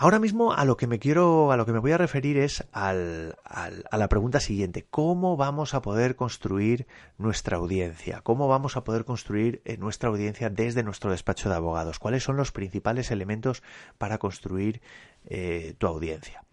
Ahora 0.00 0.20
mismo 0.20 0.52
a 0.52 0.64
lo 0.64 0.76
que 0.76 0.86
me 0.86 1.00
quiero, 1.00 1.50
a 1.50 1.56
lo 1.56 1.66
que 1.66 1.72
me 1.72 1.80
voy 1.80 1.90
a 1.90 1.98
referir 1.98 2.38
es 2.38 2.64
al, 2.70 3.34
a 3.42 3.96
la 3.98 4.08
pregunta 4.08 4.38
siguiente: 4.38 4.86
¿Cómo 4.88 5.36
vamos 5.36 5.74
a 5.74 5.82
poder 5.82 6.14
construir 6.14 6.86
nuestra 7.16 7.56
audiencia? 7.56 8.20
¿Cómo 8.22 8.46
vamos 8.46 8.76
a 8.76 8.84
poder 8.84 9.04
construir 9.04 9.60
eh, 9.64 9.76
nuestra 9.76 10.08
audiencia 10.08 10.50
desde 10.50 10.84
nuestro 10.84 11.10
despacho 11.10 11.48
de 11.48 11.56
abogados? 11.56 11.98
¿Cuáles 11.98 12.22
son 12.22 12.36
los 12.36 12.52
principales 12.52 13.10
elementos 13.10 13.64
para 13.98 14.18
construir 14.18 14.82
eh, 15.26 15.74
tu 15.78 15.88
audiencia? 15.88 16.44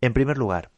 En 0.00 0.12
primer 0.12 0.36
lugar, 0.36 0.72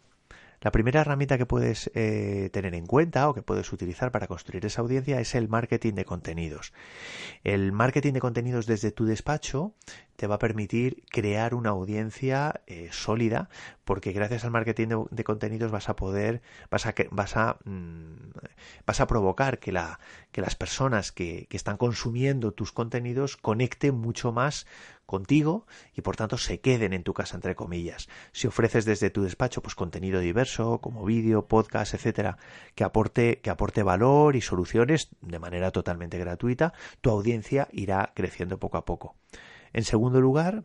la 0.65 0.73
primera 0.73 1.03
herramienta 1.03 1.37
que 1.37 1.45
puedes 1.45 1.91
eh, 1.95 2.49
tener 2.51 2.75
en 2.75 2.87
cuenta 2.87 3.29
o 3.29 3.35
que 3.35 3.43
puedes 3.43 3.71
utilizar 3.71 4.11
para 4.11 4.27
construir 4.27 4.65
esa 4.65 4.81
audiencia 4.81 5.21
es 5.21 5.35
el 5.35 5.47
marketing 5.47 5.93
de 5.93 6.07
contenidos. 6.07 6.73
El 7.45 7.71
marketing 7.71 8.15
de 8.15 8.21
contenidos 8.21 8.65
desde 8.65 8.91
tu 8.91 9.05
despacho 9.05 9.75
te 10.17 10.27
va 10.27 10.37
a 10.37 10.39
permitir 10.39 11.05
crear 11.11 11.55
una 11.55 11.69
audiencia 11.69 12.63
eh, 12.67 12.89
sólida 12.93 13.51
porque 13.85 14.13
gracias 14.13 14.47
al 14.47 14.53
marketing 14.53 15.07
de, 15.11 15.25
contenidos 15.25 15.71
vas 15.71 15.91
a 15.91 15.97
poder 15.97 16.41
vas 16.71 16.87
a 16.87 16.95
vas 17.11 17.37
a 17.37 17.59
mm, 17.65 18.31
vas 18.87 19.01
a 19.01 19.07
provocar 19.07 19.59
que 19.59 19.71
la 19.71 19.99
que 20.33 20.41
las 20.41 20.55
personas 20.55 21.13
que, 21.13 21.47
que 21.51 21.59
están 21.59 21.77
consumiendo 21.77 22.53
tus 22.53 22.73
contenidos 22.73 23.37
conecten 23.37 23.97
mucho 23.97 24.33
más 24.33 24.67
contigo 25.07 25.67
y 25.95 26.01
por 26.01 26.17
tanto 26.17 26.39
se 26.39 26.61
queden 26.61 26.93
en 26.93 27.03
tu 27.03 27.15
casa 27.15 27.37
entre 27.37 27.55
comillas. 27.55 28.09
Si 28.33 28.47
ofreces 28.47 28.85
desde 28.85 29.11
tu 29.11 29.23
despacho 29.23 29.63
pues 29.63 29.75
contenido 29.75 30.21
diverso 30.21 30.79
como 30.81 31.05
vídeo, 31.05 31.47
podcast, 31.47 31.95
etcétera, 31.95 32.39
que 32.75 32.85
aporte 32.85 33.41
que 33.41 33.51
aporte 33.51 33.83
valor 33.83 34.37
y 34.37 34.41
soluciones 34.41 35.09
de 35.21 35.39
manera 35.39 35.71
totalmente 35.71 36.19
gratuita, 36.19 36.73
tu 37.01 37.11
audiencia 37.11 37.69
irá 37.73 38.13
creciendo 38.15 38.59
poco 38.59 38.79
a 38.79 38.85
poco. 38.85 39.17
En 39.73 39.85
segundo 39.85 40.21
lugar, 40.21 40.65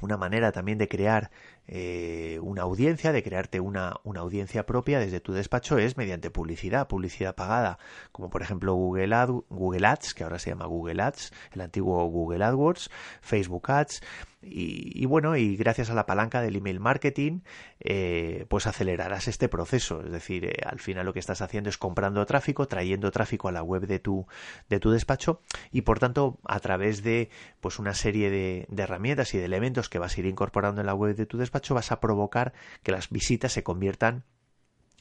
una 0.00 0.16
manera 0.16 0.52
también 0.52 0.78
de 0.78 0.88
crear 0.88 1.30
eh, 1.68 2.38
una 2.42 2.62
audiencia, 2.62 3.12
de 3.12 3.22
crearte 3.22 3.60
una, 3.60 3.96
una, 4.04 4.20
audiencia 4.20 4.66
propia 4.66 4.98
desde 4.98 5.20
tu 5.20 5.32
despacho 5.32 5.78
es 5.78 5.96
mediante 5.96 6.30
publicidad, 6.30 6.88
publicidad 6.88 7.34
pagada, 7.34 7.78
como 8.10 8.30
por 8.30 8.42
ejemplo 8.42 8.74
Google, 8.74 9.14
Google 9.48 9.86
Ads, 9.86 10.14
que 10.14 10.24
ahora 10.24 10.38
se 10.38 10.50
llama 10.50 10.66
Google 10.66 11.02
Ads, 11.02 11.32
el 11.52 11.60
antiguo 11.60 12.04
Google 12.06 12.44
AdWords, 12.44 12.90
Facebook 13.20 13.70
Ads, 13.70 14.02
y, 14.44 15.06
bueno, 15.06 15.36
y 15.36 15.56
gracias 15.56 15.90
a 15.90 15.94
la 15.94 16.04
palanca 16.04 16.42
del 16.42 16.56
email 16.56 16.80
marketing, 16.80 17.42
eh, 17.78 18.44
pues 18.48 18.66
acelerarás 18.66 19.28
este 19.28 19.48
proceso. 19.48 20.02
Es 20.04 20.10
decir, 20.10 20.46
eh, 20.46 20.56
al 20.66 20.80
final 20.80 21.06
lo 21.06 21.12
que 21.12 21.20
estás 21.20 21.42
haciendo 21.42 21.70
es 21.70 21.78
comprando 21.78 22.26
tráfico, 22.26 22.66
trayendo 22.66 23.12
tráfico 23.12 23.46
a 23.46 23.52
la 23.52 23.62
web 23.62 23.86
de 23.86 24.00
tu, 24.00 24.26
de 24.68 24.80
tu 24.80 24.90
despacho 24.90 25.40
y 25.70 25.82
por 25.82 26.00
tanto 26.00 26.40
a 26.44 26.58
través 26.58 27.04
de 27.04 27.30
pues 27.60 27.78
una 27.78 27.94
serie 27.94 28.30
de, 28.30 28.66
de 28.68 28.82
herramientas 28.82 29.32
y 29.34 29.38
de 29.38 29.44
elementos 29.44 29.88
que 29.88 30.00
vas 30.00 30.16
a 30.16 30.20
ir 30.20 30.26
incorporando 30.26 30.80
en 30.80 30.88
la 30.88 30.94
web 30.94 31.14
de 31.14 31.26
tu 31.26 31.38
despacho 31.38 31.51
vas 31.74 31.92
a 31.92 32.00
provocar 32.00 32.52
que 32.82 32.92
las 32.92 33.10
visitas 33.10 33.52
se 33.52 33.62
conviertan 33.62 34.24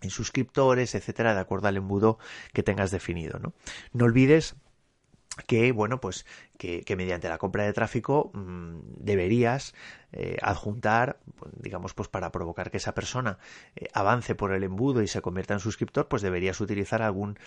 en 0.02 0.10
suscriptores, 0.10 0.96
etcétera, 0.96 1.34
de 1.34 1.40
acuerdo 1.40 1.68
al 1.68 1.78
embudo 1.78 2.18
que 2.54 2.64
tengas 2.64 2.92
definido. 2.92 3.40
No, 3.40 3.54
no 3.94 4.06
olvides 4.06 4.56
que 5.48 5.72
bueno 5.72 6.00
pues 6.02 6.26
que, 6.58 6.84
mediante 6.96 7.28
la 7.28 7.40
compra 7.40 7.64
de 7.64 7.74
tráfico 7.74 8.32
mm, 8.34 8.80
deberías 8.98 9.74
eh, 10.12 10.38
adjuntar 10.42 11.20
digamos 11.56 11.94
pues 11.94 12.10
para 12.10 12.32
provocar 12.32 12.70
que 12.70 12.78
esa 12.78 12.94
persona 12.94 13.40
eh, 13.76 13.88
avance 13.94 14.36
por 14.36 14.54
el 14.54 14.64
embudo 14.64 15.02
y 15.02 15.08
se 15.08 15.22
convierta 15.22 15.54
en 15.54 15.60
suscriptor 15.60 16.08
pues 16.08 16.22
deberías 16.22 16.60
utilizar 16.60 17.02
algún 17.02 17.40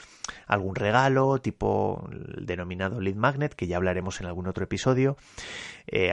algún 0.47 0.75
regalo 0.75 1.41
tipo 1.41 2.09
el 2.11 2.47
denominado 2.47 3.01
lead 3.01 3.17
magnet 3.17 3.55
que 3.55 3.67
ya 3.67 3.77
hablaremos 3.77 4.21
en 4.21 4.27
algún 4.27 4.49
otro 4.49 4.65
episodio 4.65 5.17
eh, 5.87 6.13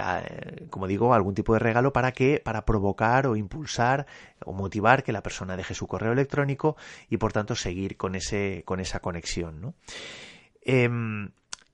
como 0.70 0.88
digo 0.88 1.14
algún 1.14 1.34
tipo 1.34 1.54
de 1.54 1.60
regalo 1.60 1.94
para 1.94 2.12
que 2.12 2.42
para 2.44 2.66
provocar 2.66 3.28
o 3.28 3.36
impulsar 3.38 4.06
o 4.46 4.52
motivar 4.52 5.04
que 5.04 5.14
la 5.14 5.24
persona 5.24 5.56
deje 5.56 5.74
su 5.74 5.88
correo 5.88 6.12
electrónico 6.12 6.76
y 7.10 7.18
por 7.18 7.32
tanto 7.32 7.56
seguir 7.56 7.96
con 7.96 8.16
ese 8.16 8.64
con 8.66 8.82
esa 8.82 9.00
conexión 9.00 9.62
¿no? 9.62 9.74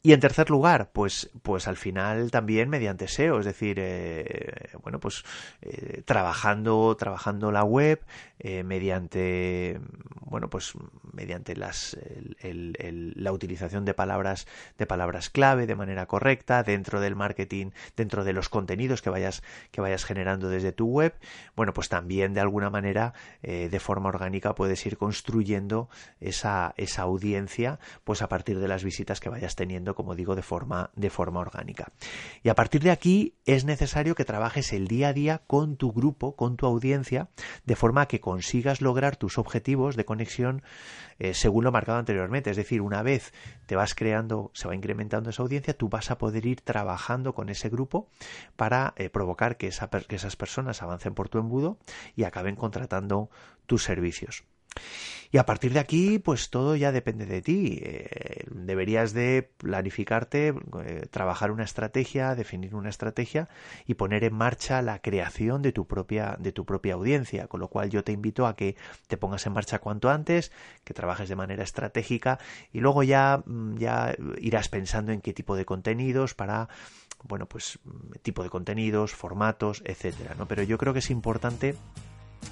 Y 0.04 0.14
en 0.14 0.20
tercer 0.20 0.50
lugar, 0.50 0.92
pues, 0.94 1.30
pues 1.42 1.68
al 1.68 1.76
final 1.76 2.32
también 2.32 2.70
mediante 2.70 3.08
SEO, 3.08 3.40
es 3.40 3.46
decir, 3.46 3.78
eh, 3.80 4.70
bueno, 4.82 5.00
pues 5.00 5.24
eh, 5.62 6.02
trabajando, 6.06 6.96
trabajando 6.98 7.52
la 7.52 7.64
web 7.64 8.06
eh, 8.40 8.64
mediante, 8.64 9.80
bueno, 10.22 10.50
pues 10.50 10.74
mediante 11.18 11.56
las, 11.56 11.98
la 12.42 13.32
utilización 13.34 13.84
de 13.84 13.94
palabras, 13.94 14.48
de 14.78 14.86
palabras 14.86 15.30
clave 15.30 15.68
de 15.68 15.76
manera 15.76 16.06
correcta 16.06 16.64
dentro 16.64 17.02
del 17.02 17.16
marketing, 17.16 17.72
dentro 17.98 18.24
de 18.24 18.32
los 18.32 18.48
contenidos 18.48 19.02
que 19.02 19.10
vayas, 19.10 19.44
que 19.72 19.82
vayas 19.82 20.06
generando 20.06 20.48
desde 20.48 20.72
tu 20.72 20.86
web, 20.88 21.14
bueno, 21.56 21.74
pues 21.74 21.90
también 21.90 22.34
de 22.34 22.40
alguna 22.40 22.70
manera, 22.70 23.14
de 23.42 23.80
forma 23.80 24.10
orgánica 24.10 24.56
puedes 24.56 24.86
ir 24.86 24.98
construyendo 24.98 25.90
esa, 26.22 26.74
esa 26.78 27.02
audiencia, 27.02 27.80
pues 28.04 28.22
a 28.22 28.30
partir 28.30 28.60
de 28.60 28.68
las 28.68 28.84
visitas 28.84 29.20
que 29.20 29.30
vayas 29.30 29.56
teniendo 29.56 29.96
como 29.96 30.16
digo, 30.16 30.36
de 30.36 30.44
forma, 30.44 30.92
de 30.96 31.10
forma 31.10 31.40
orgánica. 31.40 31.92
Y 32.44 32.50
a 32.50 32.56
partir 32.56 32.82
de 32.84 32.92
aquí 32.92 33.34
es 33.46 33.66
necesario 33.66 34.16
que 34.16 34.26
trabajes 34.26 34.74
el 34.74 34.88
día 34.88 35.10
a 35.10 35.14
día 35.14 35.42
con 35.48 35.76
tu 35.76 35.92
grupo, 35.92 36.36
con 36.36 36.56
tu 36.56 36.66
audiencia, 36.66 37.30
de 37.66 37.76
forma 37.76 38.08
que 38.08 38.20
consigas 38.20 38.82
lograr 38.82 39.16
tus 39.16 39.38
objetivos 39.38 39.96
de 39.96 40.06
conexión 40.06 40.62
eh, 41.20 41.34
según 41.34 41.64
lo 41.64 41.72
marcado 41.72 41.98
anteriormente. 41.98 42.50
Es 42.50 42.58
decir, 42.58 42.82
una 42.82 43.02
vez 43.04 43.34
te 43.66 43.76
vas 43.76 43.96
creando, 43.96 44.52
se 44.54 44.68
va 44.68 44.76
incrementando 44.76 45.30
esa 45.30 45.44
audiencia, 45.44 45.76
tú 45.76 45.90
vas 45.90 46.12
a 46.12 46.18
poder 46.18 46.46
ir 46.46 46.62
trabajando 46.62 47.34
con 47.34 47.50
ese 47.50 47.70
grupo 47.70 48.10
para 48.56 48.94
eh, 48.98 49.10
provocar 49.10 49.58
que, 49.58 49.68
esa, 49.68 49.90
que 49.90 50.16
esas 50.16 50.36
personas 50.36 50.82
avancen 50.82 51.14
por 51.14 51.30
tu 51.30 51.40
embudo 51.40 51.78
y 52.16 52.24
acaben 52.24 52.56
contratando 52.56 53.30
tus 53.66 53.84
servicios. 53.84 54.44
Y 55.32 55.38
a 55.40 55.46
partir 55.46 55.74
de 55.74 55.80
aquí, 55.80 56.20
pues 56.20 56.50
todo 56.50 56.76
ya 56.76 56.92
depende 56.92 57.26
de 57.26 57.42
ti. 57.42 57.80
Eh, 57.82 58.46
deberías 58.50 59.13
de 59.13 59.50
planificarte, 59.58 60.54
eh, 60.86 61.08
trabajar 61.12 61.52
una 61.52 61.63
estrategia, 61.63 62.36
definir 62.36 62.76
una 62.76 62.90
estrategia 62.90 63.50
y 63.86 63.96
poner 63.96 64.24
en 64.24 64.34
marcha 64.34 64.82
la 64.82 65.00
creación 65.00 65.62
de 65.62 65.74
tu 65.74 65.86
propia, 65.86 66.38
de 66.40 66.52
tu 66.52 66.66
propia 66.66 66.94
audiencia. 66.94 67.48
Con 67.48 67.60
lo 67.60 67.68
cual 67.68 67.90
yo 67.90 68.04
te 68.04 68.13
invito 68.13 68.48
a 68.48 68.56
que 68.56 68.76
te 69.08 69.18
pongas 69.18 69.46
en 69.46 69.54
marcha 69.54 69.80
cuanto 69.80 70.10
antes, 70.10 70.52
que 70.84 70.94
trabajes 70.94 71.28
de 71.28 71.36
manera 71.36 71.63
estratégica 71.63 72.40
y 72.72 72.80
luego 72.80 73.04
ya, 73.04 73.44
mm, 73.46 73.78
ya 73.78 74.16
irás 74.40 74.70
pensando 74.70 75.12
en 75.12 75.22
qué 75.22 75.34
tipo 75.34 75.56
de 75.56 75.66
contenidos 75.66 76.36
para 76.36 76.70
bueno, 77.24 77.48
pues 77.48 77.80
tipo 78.22 78.44
de 78.44 78.50
contenidos, 78.50 79.12
formatos, 79.12 79.82
etcétera, 79.86 80.36
¿no? 80.38 80.48
Pero 80.48 80.62
yo 80.63 80.78
creo 80.78 80.94
que 80.94 81.00
es 81.00 81.10
importante 81.10 81.76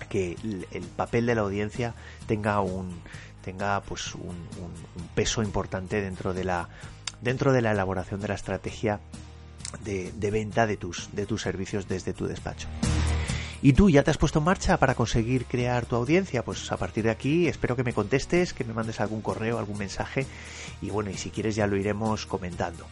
que 0.10 0.38
el 0.72 0.84
papel 0.96 1.26
de 1.26 1.36
la 1.36 1.42
audiencia 1.42 1.94
tenga 2.28 2.60
un 2.62 3.02
tenga 3.46 3.80
pues 3.82 4.16
un, 4.16 4.36
peso 5.14 5.44
importante 5.44 6.02
dentro 6.02 6.34
de 6.34 6.44
la 6.44 6.68
dentro 7.22 7.54
de 7.54 7.62
la 7.62 7.72
elaboración 7.72 8.20
de 8.20 8.28
la 8.28 8.34
estrategia 8.34 9.00
de, 9.84 10.12
venta 10.32 10.66
de 10.66 10.78
tus 10.78 11.10
de 11.14 11.26
tus 11.26 11.44
servicios 11.44 11.88
desde 11.88 12.14
tu 12.14 12.26
despacho. 12.26 12.68
¿Y 13.66 13.74
tú 13.74 13.90
ya 13.90 14.04
te 14.04 14.12
has 14.12 14.20
puesto 14.20 14.38
en 14.38 14.46
marcha 14.46 14.78
para 14.78 14.94
conseguir 14.94 15.46
crear 15.48 15.88
tu 15.88 15.96
audiencia? 15.96 16.46
Pues 16.46 16.72
a 16.72 16.78
partir 16.78 17.06
de 17.06 17.10
aquí 17.10 17.48
espero 17.48 17.76
que 17.76 17.84
me 17.84 17.94
contestes, 17.94 18.54
que 18.54 18.64
me 18.64 18.76
mandes 18.76 19.00
algún 19.00 19.24
correo, 19.24 19.58
algún 19.58 19.80
mensaje 19.80 20.28
y 20.84 20.92
bueno, 20.92 21.10
y 21.10 21.16
si 21.16 21.32
quieres 21.32 21.56
ya 21.56 21.66
lo 21.66 21.76
iremos 21.76 22.28
comentando. 22.28 22.86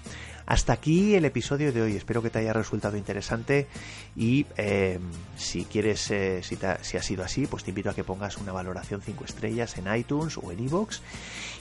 Hasta 0.47 0.73
aquí 0.73 1.13
el 1.13 1.25
episodio 1.25 1.71
de 1.71 1.83
hoy. 1.83 1.95
Espero 1.95 2.23
que 2.23 2.31
te 2.31 2.39
haya 2.39 2.53
resultado 2.53 2.97
interesante 2.97 3.67
y 4.15 4.47
eh, 4.57 4.97
si 5.37 5.65
quieres, 5.65 6.09
eh, 6.09 6.41
si, 6.41 6.57
ha 6.97 7.03
sido 7.03 7.23
así, 7.23 7.45
pues 7.45 7.63
te 7.63 7.69
invito 7.69 7.91
a 7.91 7.93
que 7.93 8.03
pongas 8.03 8.37
una 8.37 8.51
valoración 8.51 8.99
5 8.99 9.25
estrellas 9.25 9.77
en 9.77 9.95
iTunes 9.95 10.39
o 10.39 10.51
en 10.51 10.59
iVoox 10.59 11.01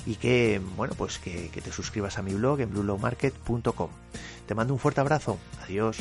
y 0.06 0.14
que, 0.14 0.58
bueno, 0.74 0.94
pues 0.96 1.18
que, 1.18 1.50
que 1.50 1.60
te 1.60 1.70
suscribas 1.70 2.16
a 2.16 2.22
mi 2.22 2.32
blog 2.32 2.60
en 2.60 2.70
bluelowmarket.com. 2.70 3.90
Te 4.46 4.54
mando 4.54 4.72
un 4.72 4.80
fuerte 4.80 5.02
abrazo. 5.02 5.36
Adiós. 5.64 5.98